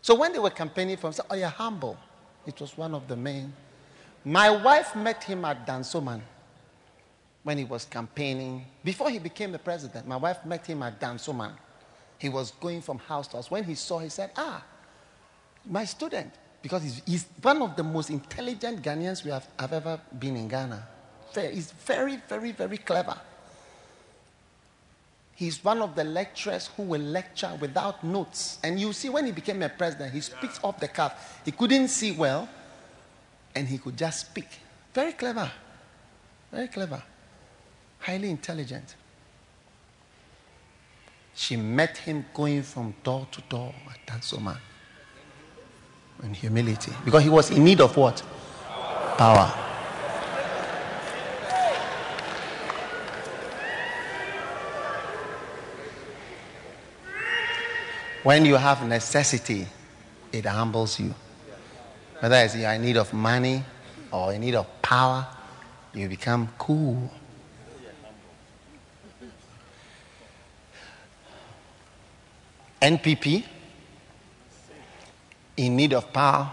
[0.00, 1.98] So when they were campaigning for him, said, Oh, you're humble.
[2.46, 3.52] It was one of the main.
[4.24, 6.22] My wife met him at Dansoman
[7.42, 8.64] when he was campaigning.
[8.84, 11.52] Before he became the president, my wife met him at Dansoman.
[12.18, 13.50] He was going from house to house.
[13.50, 14.62] When he saw, he said, Ah,
[15.64, 16.32] my student.
[16.62, 20.46] Because he's, he's one of the most intelligent Ghanaians we have, have ever been in
[20.46, 20.86] Ghana.
[21.34, 23.16] He's very, very, very clever.
[25.34, 28.58] He's one of the lecturers who will lecture without notes.
[28.62, 31.40] And you see, when he became a president, he speaks off the cuff.
[31.46, 32.46] He couldn't see well,
[33.54, 34.48] and he could just speak.
[34.92, 35.50] Very clever.
[36.52, 37.02] Very clever.
[38.00, 38.96] Highly intelligent.
[41.34, 44.58] She met him going from door to door at Dansoman
[46.22, 46.92] in humility.
[47.04, 48.22] Because he was in need of what?
[49.16, 49.52] Power.
[58.22, 59.66] When you have necessity,
[60.30, 61.14] it humbles you.
[62.18, 63.64] Whether it's you're in need of money
[64.12, 65.26] or in need of power,
[65.94, 67.10] you become cool.
[72.80, 73.44] NPP,
[75.56, 76.50] in need of power,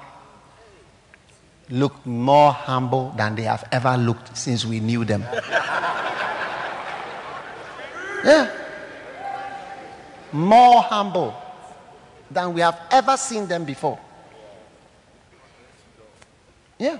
[1.69, 5.21] look more humble than they have ever looked since we knew them.
[8.23, 8.49] yeah.
[10.31, 11.33] More humble
[12.29, 13.99] than we have ever seen them before.
[16.77, 16.99] Yeah.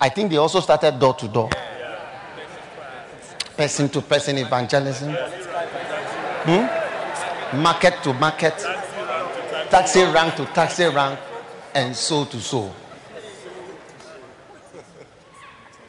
[0.00, 1.48] I think they also started door to door,
[3.56, 6.83] person to person evangelism, hmm?
[7.56, 8.54] Market to market,
[9.70, 11.18] taxi rank to taxi rank,
[11.74, 12.72] and so to so.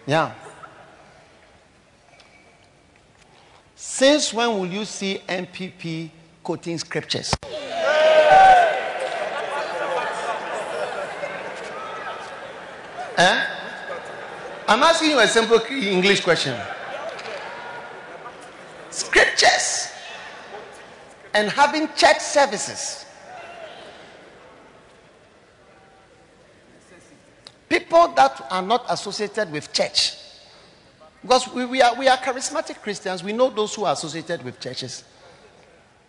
[0.05, 0.31] Yeah.
[3.75, 6.09] Since when will you see NPP
[6.43, 7.33] quoting scriptures?
[13.17, 13.45] eh?
[14.67, 16.59] I'm asking you a simple English question.
[18.89, 19.91] Scriptures
[21.35, 23.05] and having church services.
[27.67, 30.13] People that are not associated with church.
[31.21, 34.61] Because we, we, are, we are charismatic Christians, we know those who are associated with
[34.61, 35.03] churches.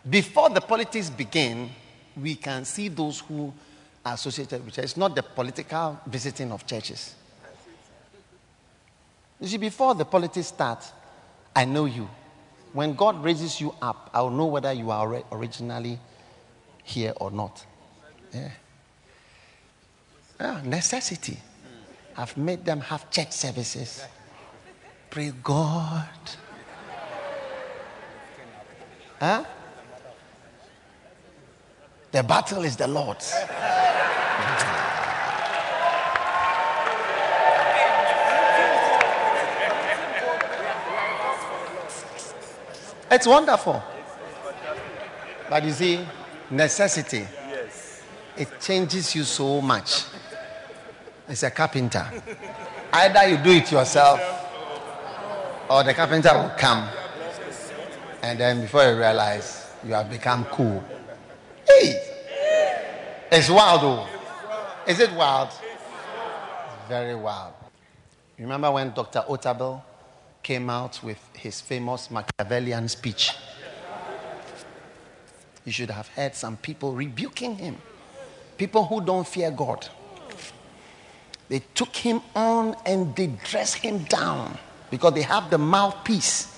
[0.08, 1.70] Before the politics begin,
[2.16, 3.52] we can see those who
[4.04, 7.16] are associated with churches, It's not the political visiting of churches.
[9.40, 10.84] You see, before the politics start,
[11.54, 12.08] I know you.
[12.72, 15.98] When God raises you up, I'll know whether you are originally
[16.82, 17.64] here or not.
[18.32, 18.50] Yeah.
[20.40, 21.38] yeah necessity.
[22.16, 24.04] I've made them have church services.
[25.10, 26.08] Pray God.
[29.20, 29.44] Huh?
[32.12, 33.34] The battle is the Lord's.
[43.10, 43.82] It's wonderful.
[45.48, 46.06] But you see,
[46.50, 47.26] necessity,
[48.36, 50.04] it changes you so much.
[51.28, 52.06] It's a carpenter.
[52.92, 54.20] Either you do it yourself
[55.68, 56.88] or the carpenter will come.
[58.22, 60.82] And then before you realize, you have become cool.
[61.68, 62.02] Hey!
[63.30, 64.06] It's wild though.
[64.86, 65.50] Is it wild?
[66.88, 67.54] Very wild.
[68.38, 69.24] Remember when Dr.
[69.28, 69.82] Otabil
[70.46, 73.32] came out with his famous Machiavellian speech?
[75.64, 77.76] You should have heard some people rebuking him.
[78.56, 79.88] People who don't fear God.
[81.48, 84.56] They took him on and they dressed him down
[84.88, 86.56] because they have the mouthpiece.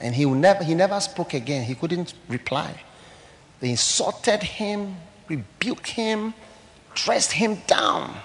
[0.00, 1.62] And he, never, he never spoke again.
[1.62, 2.80] He couldn't reply.
[3.60, 4.96] They insulted him,
[5.28, 6.32] rebuked him,
[6.94, 8.16] dressed him down.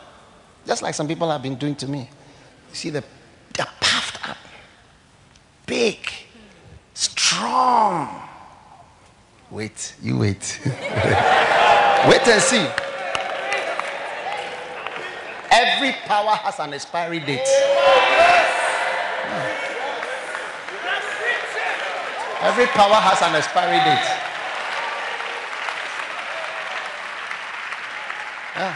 [0.66, 2.10] Just like some people have been doing to me.
[2.70, 3.04] You see, the,
[5.72, 6.06] big,
[6.94, 8.10] strong.
[9.50, 10.60] Wait, you wait.
[10.66, 12.68] wait and see.
[15.50, 17.48] Every power has an expiry date.
[22.42, 24.08] Every power has an expiry date.
[28.58, 28.76] Yeah.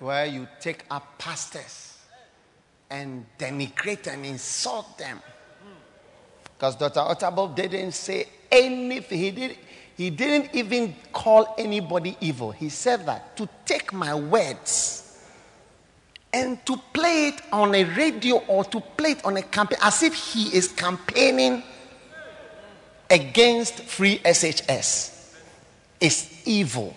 [0.00, 1.87] Where you take up pastors
[2.90, 5.20] and denigrate and insult them.
[6.56, 7.00] Because Dr.
[7.00, 9.18] Otabil didn't say anything.
[9.18, 9.56] He did
[9.96, 12.52] he didn't even call anybody evil.
[12.52, 15.20] He said that to take my words
[16.32, 20.04] and to play it on a radio or to play it on a campaign as
[20.04, 21.64] if he is campaigning
[23.10, 25.34] against free SHS
[26.00, 26.94] is evil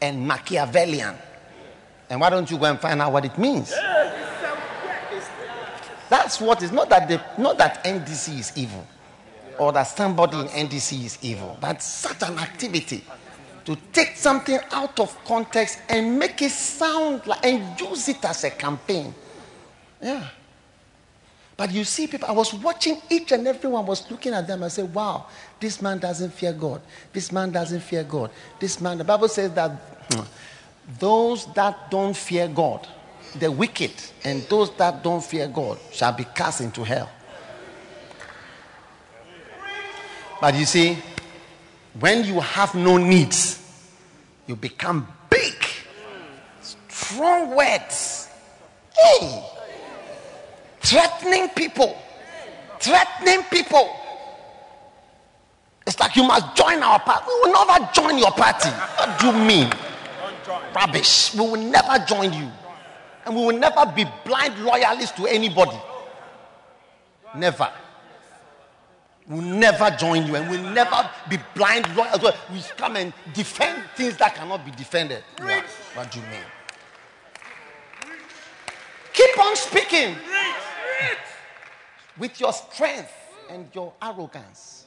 [0.00, 1.16] and Machiavellian.
[2.08, 3.74] And why don't you go and find out what it means?
[6.08, 8.86] That's what is not that the, not that NDC is evil
[9.58, 11.56] or that somebody in NDC is evil.
[11.60, 13.04] But such an activity
[13.64, 18.44] to take something out of context and make it sound like and use it as
[18.44, 19.12] a campaign.
[20.00, 20.28] Yeah.
[21.56, 24.70] But you see, people, I was watching each and everyone was looking at them and
[24.70, 25.26] said, Wow,
[25.58, 26.82] this man doesn't fear God.
[27.12, 28.30] This man doesn't fear God.
[28.60, 29.70] This man, the Bible says that
[30.12, 30.20] hmm,
[30.98, 32.86] those that don't fear God,
[33.38, 33.92] the wicked,
[34.24, 37.10] and those that don't fear God shall be cast into hell.
[40.40, 40.98] But you see,
[41.98, 43.62] when you have no needs,
[44.46, 45.54] you become big.
[46.60, 48.28] Strong words.
[48.98, 49.44] Hey.
[50.80, 51.96] Threatening people.
[52.80, 53.90] Threatening people.
[55.86, 57.24] It's like you must join our party.
[57.28, 58.68] We will never join your party.
[58.68, 59.72] What do you mean?
[60.74, 61.34] Rubbish.
[61.34, 62.50] We will never join you.
[63.26, 65.76] And we will never be blind loyalists to anybody.
[67.34, 67.70] Never.
[69.28, 72.16] We'll never join you and we'll never be blind well.
[72.52, 75.24] We come and defend things that cannot be defended.
[75.40, 75.64] Yeah.
[75.94, 76.40] What do you mean?
[79.12, 80.14] Keep on speaking
[82.16, 83.12] with your strength
[83.50, 84.86] and your arrogance.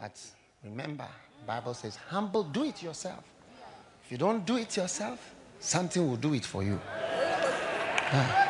[0.00, 0.20] But
[0.62, 1.08] remember,
[1.44, 3.24] Bible says, humble, do it yourself.
[4.04, 6.78] If you don't do it yourself, something will do it for you.
[8.12, 8.48] Yeah.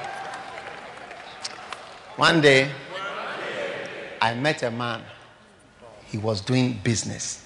[2.16, 2.70] One day,
[4.20, 5.02] I met a man.
[6.06, 7.44] He was doing business.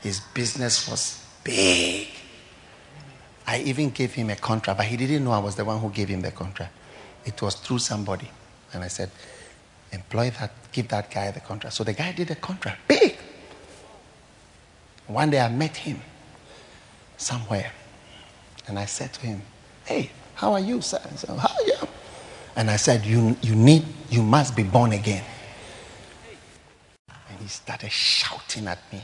[0.00, 2.08] His business was big.
[3.46, 5.90] I even gave him a contract, but he didn't know I was the one who
[5.90, 6.72] gave him the contract.
[7.24, 8.28] It was through somebody.
[8.72, 9.10] And I said,
[9.90, 11.74] employ that, give that guy the contract.
[11.74, 13.16] So the guy did a contract, big.
[15.06, 16.00] One day I met him
[17.16, 17.72] somewhere.
[18.68, 19.42] And I said to him,
[19.84, 21.00] Hey, how are you, sir?
[21.10, 21.88] He said, How are you?
[22.56, 25.24] And I said, You, you need, you must be born again.
[27.08, 29.02] And he started shouting at me.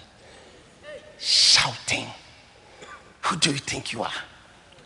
[1.18, 2.06] Shouting.
[3.22, 4.12] Who do you think you are?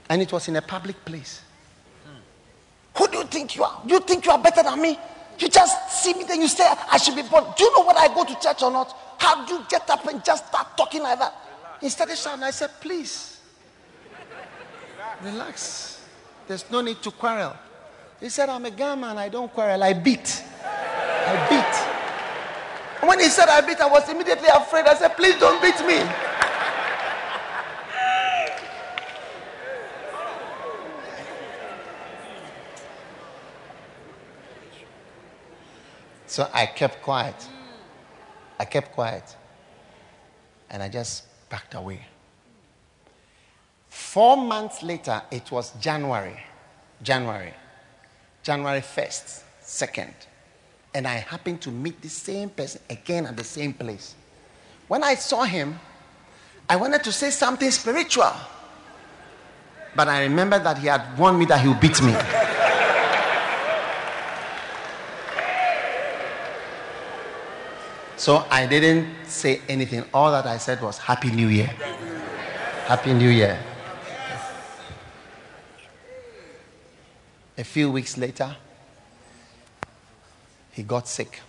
[0.09, 1.43] And it was in a public place.
[2.97, 3.81] Who do you think you are?
[3.87, 4.99] You think you are better than me?
[5.39, 7.45] You just see me, then you say, I should be born.
[7.57, 8.95] Do you know whether I go to church or not?
[9.19, 11.35] How do you get up and just start talking like that?
[11.81, 12.43] He started shouting.
[12.43, 13.32] I said, Please,
[15.23, 16.01] relax.
[16.47, 17.57] There's no need to quarrel.
[18.21, 19.19] He said, I'm a guy man.
[19.19, 19.83] I don't quarrel.
[19.83, 20.43] I beat.
[20.65, 23.09] I beat.
[23.09, 24.87] when he said I beat, I was immediately afraid.
[24.87, 26.03] I said, Please don't beat me.
[36.27, 37.37] So I kept quiet.
[38.59, 39.37] I kept quiet.
[40.71, 42.07] And I just backed away.
[43.93, 46.43] Four months later, it was January.
[47.03, 47.53] January.
[48.43, 50.15] January 1st, 2nd.
[50.95, 54.15] And I happened to meet the same person again at the same place.
[54.89, 55.79] When I saw him,
[56.71, 58.33] I wanted to say something spiritual.
[59.95, 62.17] But I remembered that he had warned me that he would beat me.
[68.17, 70.05] So I didn't say anything.
[70.15, 71.71] All that I said was Happy New Year.
[72.87, 73.63] Happy New Year.
[77.59, 78.57] A few weeks later,
[80.73, 81.41] he got sick.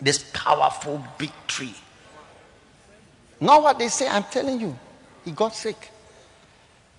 [0.00, 1.74] This powerful big tree.
[3.40, 4.78] Not what they say, I'm telling you.
[5.24, 5.90] He got sick.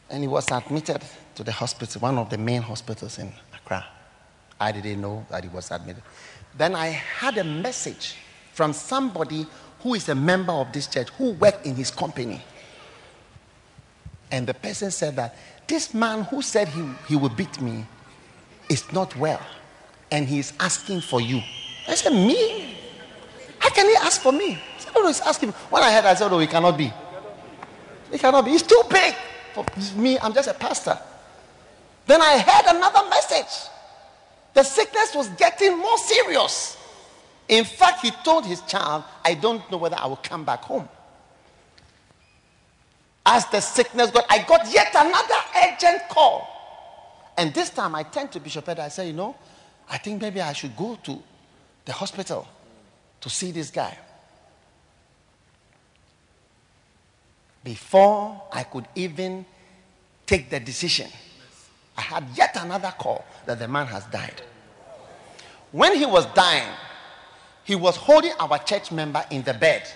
[0.09, 1.01] And he was admitted
[1.35, 3.85] to the hospital, one of the main hospitals in Accra.
[4.59, 6.03] I didn't know that he was admitted.
[6.57, 8.15] Then I had a message
[8.53, 9.45] from somebody
[9.79, 12.41] who is a member of this church who worked in his company.
[14.35, 15.33] And the person said that
[15.65, 17.85] this man who said he, he would beat me
[18.67, 19.39] is not well.
[20.11, 21.41] And he is asking for you.
[21.87, 22.75] I said, Me?
[23.59, 24.55] How can he ask for me?
[24.55, 25.51] I said, Oh, he's asking.
[25.51, 26.91] When I heard, I said, Oh, he cannot be.
[28.11, 28.51] He cannot be.
[28.51, 29.15] He's too big
[29.53, 29.65] for
[29.95, 30.19] me.
[30.19, 30.99] I'm just a pastor.
[32.05, 33.69] Then I heard another message.
[34.53, 36.77] The sickness was getting more serious.
[37.47, 40.89] In fact, he told his child, I don't know whether I will come back home.
[43.25, 46.51] As the sickness got, I got yet another urgent call.
[47.37, 48.79] And this time I turned to Bishop Ed.
[48.79, 49.35] I said, You know,
[49.89, 51.21] I think maybe I should go to
[51.85, 52.47] the hospital
[53.21, 53.97] to see this guy.
[57.63, 59.43] Before I could even
[60.25, 61.09] take the decision,
[61.97, 64.41] I had yet another call that the man has died.
[65.71, 66.71] When he was dying,
[67.63, 69.91] he was holding our church member in the bed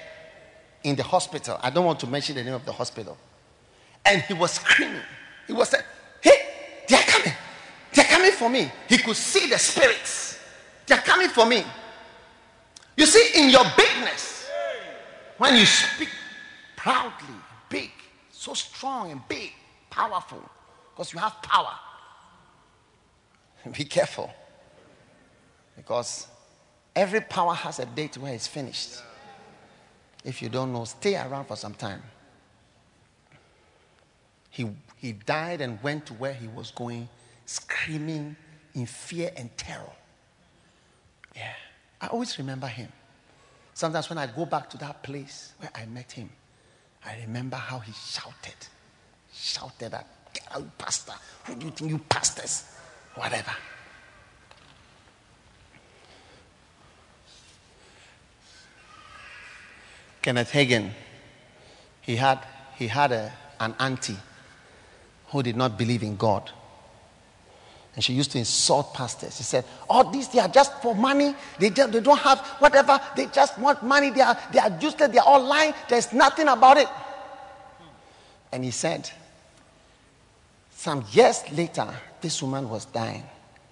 [0.83, 1.59] in the hospital.
[1.61, 3.17] I don't want to mention the name of the hospital.
[4.05, 5.01] And he was screaming.
[5.47, 5.83] He was saying,
[6.21, 7.33] Hey, they are coming.
[7.93, 8.71] They are coming for me.
[8.87, 10.39] He could see the spirits.
[10.87, 11.63] They are coming for me.
[12.97, 14.49] You see, in your bigness,
[15.37, 16.09] when you speak
[16.75, 17.35] proudly,
[17.69, 17.91] big,
[18.31, 19.51] so strong and big,
[19.89, 20.43] powerful,
[20.91, 21.73] because you have power,
[23.71, 24.31] be careful.
[25.75, 26.27] Because
[26.95, 29.01] every power has a date where it's finished.
[30.23, 32.01] If you don't know, stay around for some time.
[34.49, 37.07] He, he died and went to where he was going,
[37.45, 38.35] screaming
[38.73, 39.91] in fear and terror.
[41.35, 41.53] Yeah.
[42.01, 42.91] I always remember him.
[43.73, 46.29] Sometimes when I go back to that place where I met him,
[47.05, 48.67] I remember how he shouted.
[49.33, 50.07] Shouted at,
[50.51, 51.13] out, pastor.
[51.45, 52.65] Who do you think you pastors?
[53.15, 53.51] Whatever.
[60.21, 60.91] Kenneth Hagin,
[62.01, 62.39] he had,
[62.77, 64.17] he had a, an auntie
[65.27, 66.51] who did not believe in God.
[67.95, 69.37] And she used to insult pastors.
[69.37, 71.35] She said, All oh, these, they are just for money.
[71.59, 72.99] They, just, they don't have whatever.
[73.15, 74.09] They just want money.
[74.09, 75.11] They are, they are useless.
[75.11, 75.73] They are all lying.
[75.89, 76.87] There's nothing about it.
[78.51, 79.09] And he said,
[80.71, 81.87] Some years later,
[82.21, 83.23] this woman was dying.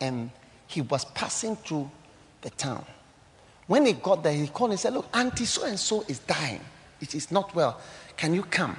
[0.02, 0.32] And
[0.68, 1.90] he was passing through
[2.42, 2.86] the town.
[3.68, 6.62] When he got there, he called and said, Look, Auntie so and so is dying.
[7.02, 7.80] It is not well.
[8.16, 8.78] Can you come?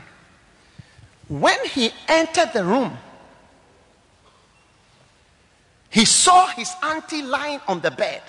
[1.29, 2.97] When he entered the room,
[5.91, 8.23] he saw his auntie lying on the bed.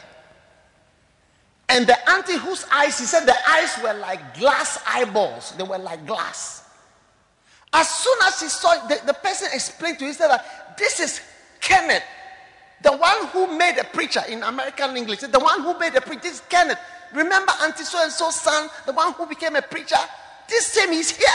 [1.70, 5.78] And the auntie whose eyes, he said the eyes were like glass eyeballs, they were
[5.78, 6.64] like glass.
[7.72, 11.00] As soon as he saw the, the person explained to him, he said that this
[11.00, 11.22] is
[11.62, 12.04] Kenneth,
[12.82, 15.20] the one who made a preacher in American English.
[15.20, 16.22] The one who made a preacher.
[16.22, 16.80] This is Kenneth.
[17.14, 19.98] Remember Auntie So and so's son, the one who became a preacher?
[20.48, 21.28] This same is here.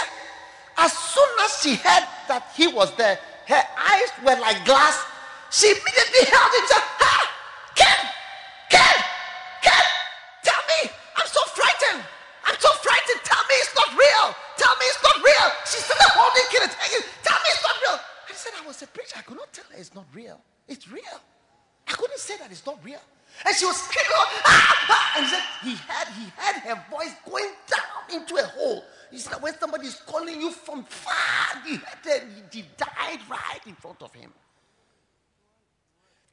[0.79, 5.05] As soon as she heard that he was there, her eyes were like glass.
[5.51, 7.29] She immediately held him and!
[7.79, 8.01] Ken!
[8.71, 8.97] Ken!
[9.63, 9.87] Ken!
[10.43, 10.91] Tell me!
[11.15, 12.03] I'm so frightened!
[12.47, 13.21] I'm so frightened!
[13.23, 14.27] Tell me it's not real!
[14.57, 15.49] Tell me it's not real!
[15.67, 16.75] She started holding Kenneth.
[17.23, 17.99] Tell me it's not real!
[18.03, 19.15] I said, I was a preacher.
[19.19, 20.41] I could not tell her it's not real.
[20.67, 21.23] It's real.
[21.95, 22.99] I couldn't say that it's not real.
[23.47, 27.15] And she was screaming, ah, ah, and he said he had he had her voice
[27.25, 28.83] going down into a hole.
[29.13, 33.75] He said when somebody is calling you from far, he had he died right in
[33.75, 34.33] front of him.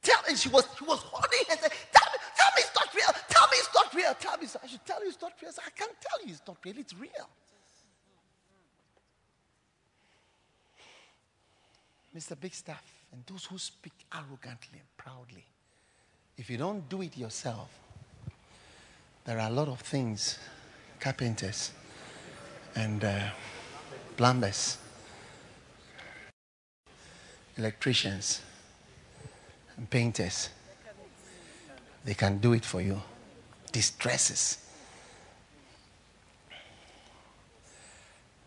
[0.02, 2.94] Tell and she was she was holding her said, Tell me, tell me it's not
[2.94, 3.14] real.
[3.28, 4.14] Tell me it's not real.
[4.18, 5.50] Tell me I should tell you it's not real.
[5.50, 6.74] I, said, I can't tell you it's not real.
[6.76, 7.28] It's real.
[12.16, 12.38] Mr.
[12.38, 15.46] Big Stuff and those who speak arrogantly and proudly
[16.42, 17.68] if you don't do it yourself,
[19.24, 20.40] there are a lot of things
[20.98, 21.70] carpenters
[22.74, 23.28] and uh,
[24.16, 24.76] plumbers,
[27.56, 28.40] electricians,
[29.76, 30.48] and painters.
[32.04, 33.00] They can do it for you.
[33.70, 34.58] Distresses.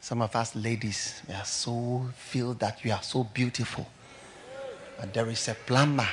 [0.01, 3.87] Some of us ladies, we are so feel that we are so beautiful.
[4.99, 6.09] But there is a plumber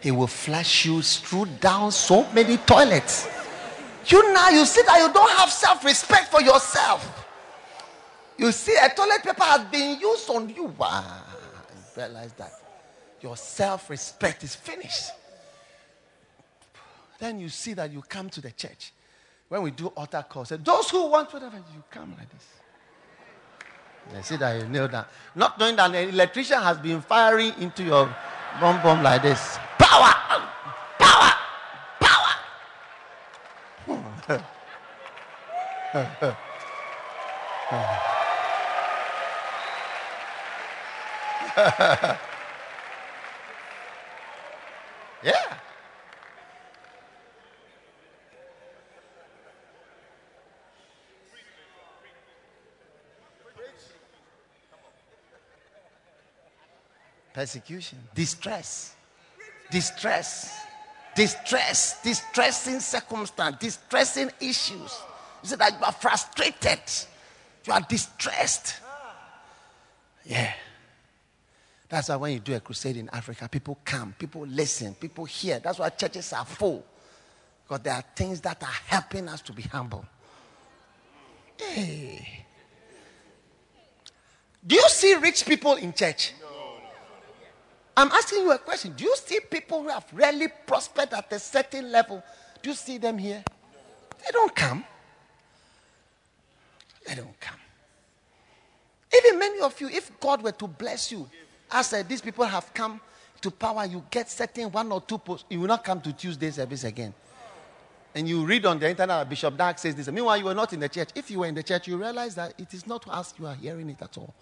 [0.00, 3.28] he will flush you through down so many toilets.
[4.06, 7.26] You now, you see that you don't have self respect for yourself.
[8.38, 10.64] You see, a toilet paper has been used on you.
[10.78, 11.04] Wow.
[11.70, 12.52] You realize that
[13.20, 15.10] your self respect is finished.
[17.18, 18.92] Then you see that you come to the church.
[19.48, 22.46] When we do altar calls, those who want whatever, you come like this.
[24.14, 25.04] They see that you kneel down.
[25.34, 28.14] Not knowing that an electrician has been firing into your
[28.58, 29.58] bum bum like this.
[29.78, 30.14] Power!
[30.98, 31.32] Power!
[32.00, 32.32] Power!
[45.22, 45.59] yeah.
[57.40, 58.96] Persecution, distress
[59.70, 60.60] distress,
[61.14, 64.98] distress, distressing circumstance, distressing issues.
[65.42, 66.80] You say that you are frustrated,
[67.64, 68.76] you are distressed.
[70.24, 70.52] Yeah.
[71.88, 75.58] That's why when you do a crusade in Africa, people come, people listen, people hear.
[75.58, 76.84] That's why churches are full.
[77.64, 80.04] Because there are things that are helping us to be humble.
[81.56, 82.44] Hey.
[84.66, 86.34] Do you see rich people in church?
[87.96, 88.94] I'm asking you a question.
[88.96, 92.22] Do you see people who have really prospered at a certain level?
[92.62, 93.42] Do you see them here?
[94.24, 94.84] They don't come.
[97.06, 97.56] They don't come.
[99.16, 101.28] Even many of you, if God were to bless you,
[101.70, 103.00] as uh, these people have come
[103.40, 106.50] to power, you get certain one or two posts, you will not come to Tuesday
[106.50, 107.12] service again.
[108.14, 110.08] And you read on the internet, Bishop Dag says this.
[110.08, 111.10] Meanwhile, you were not in the church.
[111.14, 113.54] If you were in the church, you realize that it is not us you are
[113.54, 114.34] hearing it at all.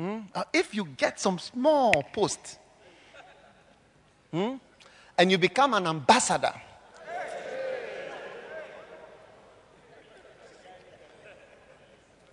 [0.00, 0.20] Hmm?
[0.34, 2.58] Uh, if you get some small post
[4.30, 4.54] hmm,
[5.18, 6.54] and you become an ambassador,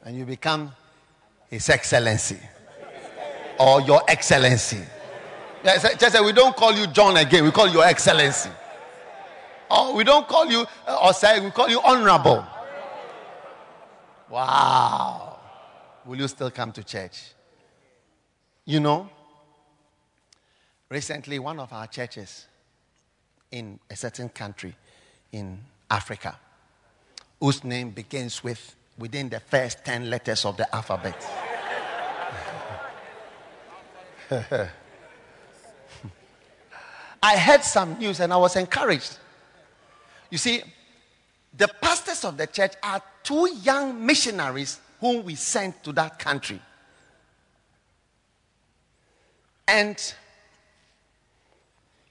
[0.06, 0.72] and you become
[1.50, 2.40] His Excellency
[3.60, 4.80] or Your Excellency.
[5.66, 8.50] Just say, we don't call you John again, we call you Your Excellency.
[9.70, 10.66] Or we don't call you,
[11.04, 12.48] or say, we call you Honorable.
[14.30, 15.40] Wow.
[16.06, 17.34] Will you still come to church?
[18.70, 19.10] You know,
[20.90, 22.48] recently one of our churches
[23.50, 24.76] in a certain country
[25.32, 25.58] in
[25.90, 26.38] Africa,
[27.40, 31.16] whose name begins with within the first 10 letters of the alphabet.
[37.24, 39.18] I heard some news and I was encouraged.
[40.30, 40.62] You see,
[41.56, 46.60] the pastors of the church are two young missionaries whom we sent to that country.
[49.68, 50.14] And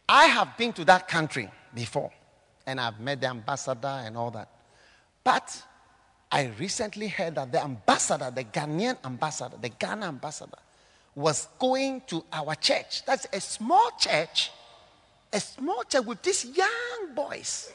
[0.08, 2.12] I have been to that country before,
[2.66, 4.48] and I've met the ambassador and all that.
[5.24, 5.62] But
[6.30, 10.58] I recently heard that the ambassador, the Ghanaian ambassador, the Ghana ambassador,
[11.14, 13.04] was going to our church.
[13.06, 14.50] That's a small church,
[15.32, 17.72] a small church with these young boys.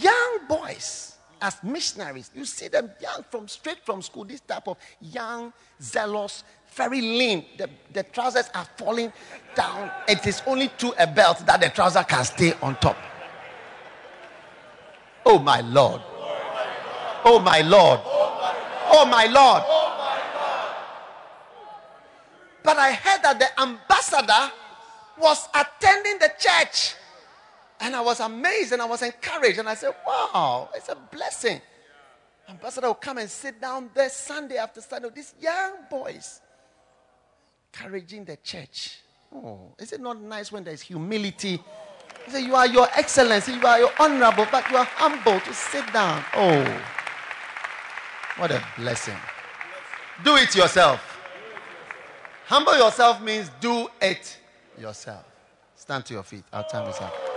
[0.00, 1.18] Young boys.
[1.40, 2.30] as missionaries.
[2.34, 6.44] You see them young from straight from school, this type of young, zealous,
[6.78, 7.44] very lean.
[7.58, 9.12] The, the trousers are falling
[9.54, 9.90] down.
[10.08, 12.96] It is only to a belt that the trouser can stay on top.
[15.26, 16.00] Oh my Lord.
[17.24, 18.00] Oh my Lord.
[18.90, 19.62] Oh my Lord.
[22.62, 24.52] But I heard that the ambassador
[25.20, 26.94] was attending the church.
[27.80, 29.58] And I was amazed and I was encouraged.
[29.58, 31.60] And I said, wow, it's a blessing.
[32.48, 35.08] Ambassador will come and sit down there Sunday after Sunday.
[35.14, 36.40] These young boys
[37.72, 38.98] encouraging the church.
[39.34, 41.60] Oh, is it not nice when there's humility?
[42.26, 45.54] You say, You are your excellency, you are your honorable, but you are humble to
[45.54, 46.24] sit down.
[46.34, 46.82] Oh,
[48.38, 49.16] what a blessing.
[50.24, 51.18] Do it yourself.
[52.46, 54.38] Humble yourself means do it
[54.80, 55.24] yourself.
[55.76, 56.44] Stand to your feet.
[56.52, 57.27] Our time is up.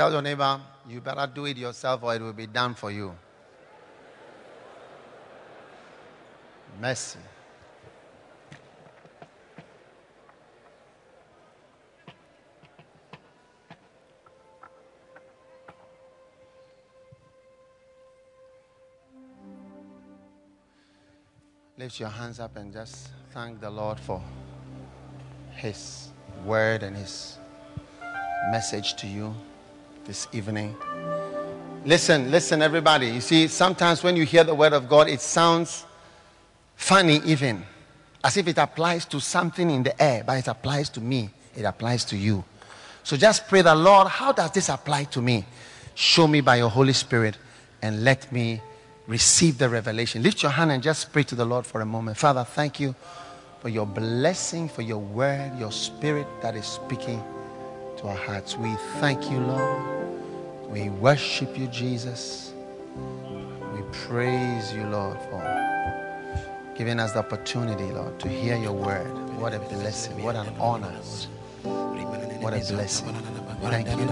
[0.00, 3.14] Tell your neighbor, you better do it yourself or it will be done for you.
[6.80, 7.18] Mercy.
[21.76, 24.22] Lift your hands up and just thank the Lord for
[25.50, 26.08] His
[26.46, 27.36] word and His
[28.50, 29.34] message to you
[30.04, 30.74] this evening.
[31.84, 33.08] Listen, listen, everybody.
[33.08, 35.86] You see, sometimes when you hear the word of God, it sounds
[36.76, 37.64] funny, even
[38.22, 41.64] as if it applies to something in the air, but it applies to me, it
[41.64, 42.44] applies to you.
[43.02, 45.44] So just pray the Lord, how does this apply to me?
[45.94, 47.38] Show me by your Holy Spirit
[47.80, 48.60] and let me
[49.06, 50.22] receive the revelation.
[50.22, 52.18] Lift your hand and just pray to the Lord for a moment.
[52.18, 52.94] Father, thank you
[53.60, 57.22] for your blessing, for your word, your spirit that is speaking
[58.00, 58.56] to our hearts.
[58.56, 59.82] We thank you, Lord.
[60.70, 62.54] We worship you, Jesus.
[63.74, 65.42] We praise you, Lord, for
[66.76, 69.06] giving us the opportunity, Lord, to hear your word.
[69.38, 70.22] What a blessing.
[70.22, 70.92] What an honor.
[72.40, 73.14] What a blessing.
[73.60, 74.06] Thank you.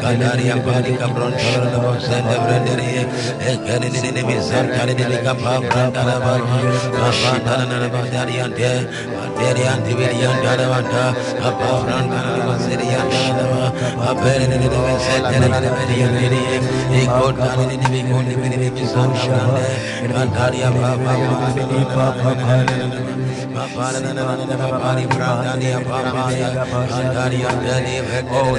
[0.00, 3.04] Canaria Panica Bronchon of Celebrity,
[3.66, 6.72] Canadian Mizan, Canadian Capa, Pantana, Pantana,
[7.20, 11.04] Pantana, Pantana, Pantana, Derian Tibian Dalavata,
[11.48, 13.66] Apauran Kanavasirian Dalava,
[14.08, 16.44] Aperen in the Vesetan and the Median Lady,
[16.92, 19.64] they called Kanin in the big only minute is on Shalanda,
[20.04, 21.10] and Antaria Papa.
[28.32, 28.56] Oh,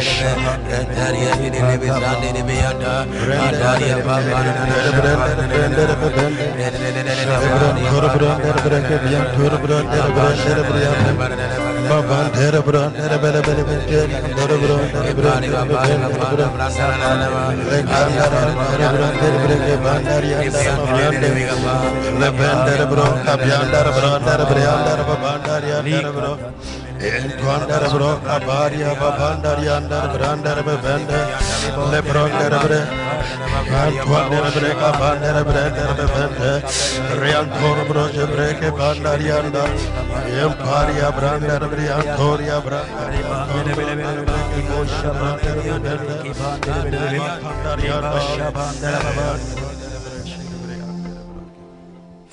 [22.42, 25.64] Bandar bro, kabiandar bro, bandar bro, bandar bro, bandar
[26.16, 26.32] bro.
[27.02, 31.20] Enquandar bro, abaria babandar yandar brandar bevende,
[31.90, 32.82] lebrandar bre,
[33.86, 36.52] enquandar bre kabandar brandar bevende,
[37.22, 39.72] riankor bro jebre ke bandar yandar,
[40.46, 43.10] emparia brandar bre antoria brandar
[43.50, 45.96] bele bele bele bele ki boşa brandar bevende,
[47.42, 49.71] bandar yandar bandar bevende.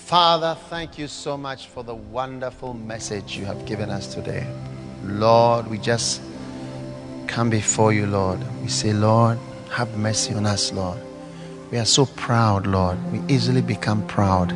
[0.09, 4.47] Father, thank you so much for the wonderful message you have given us today.
[5.05, 6.23] Lord, we just
[7.27, 8.41] come before you, Lord.
[8.63, 9.39] We say, Lord,
[9.71, 10.99] have mercy on us, Lord.
[11.71, 12.97] We are so proud, Lord.
[13.13, 14.53] We easily become proud.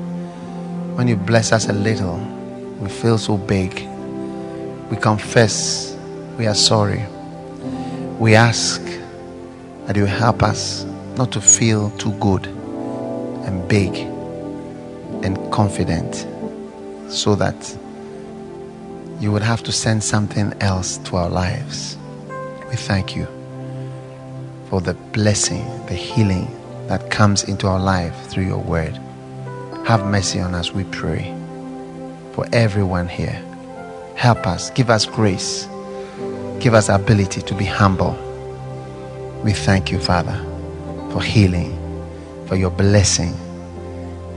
[0.97, 2.17] When you bless us a little,
[2.81, 3.75] we feel so big.
[4.91, 5.95] We confess
[6.39, 7.05] we are sorry.
[8.19, 8.81] We ask
[9.85, 10.85] that you help us
[11.19, 14.12] not to feel too good and big
[15.25, 16.27] and confident.
[17.13, 17.79] so that
[19.21, 21.97] you would have to send something else to our lives.
[22.71, 23.27] We thank you
[24.69, 26.49] for the blessing, the healing
[26.89, 28.99] that comes into our life through your word.
[29.85, 31.37] Have mercy on us, we pray.
[32.33, 33.41] For everyone here,
[34.17, 35.69] help us, give us grace,
[36.61, 38.17] give us ability to be humble.
[39.45, 40.39] We thank you, Father,
[41.13, 41.77] for healing,
[42.47, 43.35] for your blessing.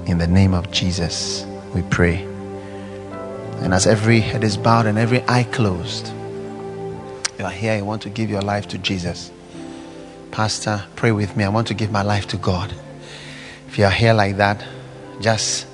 [0.05, 2.21] In the name of Jesus, we pray.
[3.61, 6.13] And as every head is bowed and every eye closed,
[7.39, 9.31] you are here, you want to give your life to Jesus.
[10.29, 11.43] Pastor, pray with me.
[11.43, 12.71] I want to give my life to God.
[13.67, 14.63] If you are here like that,
[15.21, 15.65] just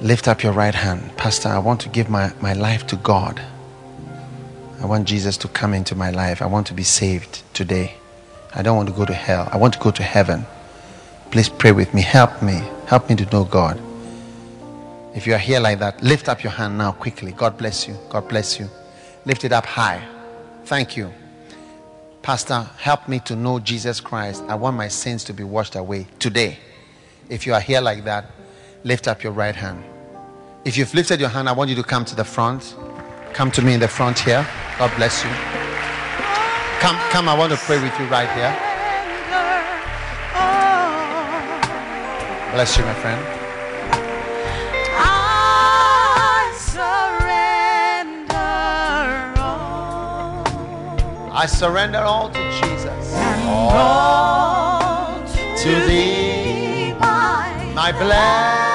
[0.00, 1.14] lift up your right hand.
[1.18, 3.42] Pastor, I want to give my, my life to God.
[4.80, 6.40] I want Jesus to come into my life.
[6.40, 7.96] I want to be saved today.
[8.54, 9.50] I don't want to go to hell.
[9.52, 10.46] I want to go to heaven.
[11.30, 12.00] Please pray with me.
[12.00, 12.62] Help me.
[12.86, 13.80] Help me to know God.
[15.14, 17.32] If you are here like that, lift up your hand now quickly.
[17.32, 17.96] God bless you.
[18.10, 18.68] God bless you.
[19.24, 20.06] Lift it up high.
[20.66, 21.12] Thank you.
[22.22, 24.44] Pastor, help me to know Jesus Christ.
[24.46, 26.58] I want my sins to be washed away today.
[27.28, 28.30] If you are here like that,
[28.84, 29.82] lift up your right hand.
[30.64, 32.76] If you've lifted your hand, I want you to come to the front.
[33.32, 34.46] Come to me in the front here.
[34.78, 35.30] God bless you.
[36.80, 38.65] Come, come, I want to pray with you right here.
[42.56, 43.22] Bless you, my friend.
[44.98, 48.34] I surrender
[49.36, 50.46] all
[51.36, 53.12] I surrender all to Jesus.
[53.44, 55.20] All
[55.58, 56.94] to thee,
[57.74, 58.65] my blessed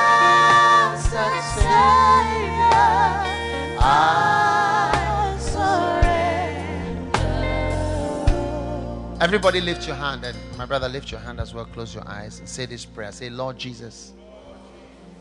[9.22, 11.65] Everybody lift your hand and my brother lift your hand as well.
[11.65, 13.11] Close your eyes and say this prayer.
[13.13, 14.13] Say, Lord Jesus,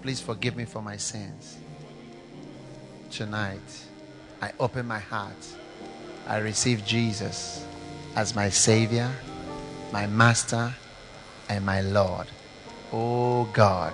[0.03, 1.59] please forgive me for my sins.
[3.11, 3.87] Tonight,
[4.41, 5.37] I open my heart
[6.31, 7.67] I receive Jesus
[8.15, 9.11] as my Savior,
[9.93, 10.73] my Master,
[11.49, 12.29] and my Lord.
[12.93, 13.93] Oh God,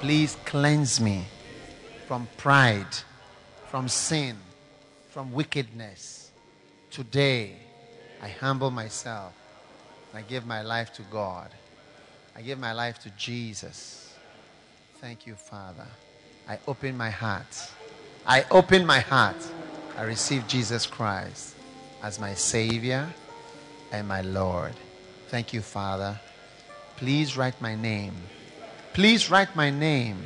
[0.00, 1.24] please cleanse me
[2.06, 2.86] from pride,
[3.66, 4.36] from sin,
[5.10, 6.30] from wickedness.
[6.92, 7.56] Today,
[8.22, 9.32] I humble myself.
[10.14, 11.50] I give my life to God.
[12.34, 14.14] I give my life to Jesus.
[15.00, 15.86] Thank you, Father.
[16.48, 17.70] I open my heart.
[18.26, 19.36] I open my heart
[19.98, 21.56] I receive Jesus Christ
[22.04, 23.12] as my Savior
[23.90, 24.74] and my Lord.
[25.26, 26.20] Thank you, Father.
[26.96, 28.14] Please write my name.
[28.92, 30.24] Please write my name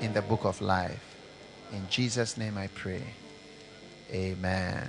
[0.00, 1.16] in the book of life.
[1.72, 3.02] In Jesus' name I pray.
[4.12, 4.88] Amen.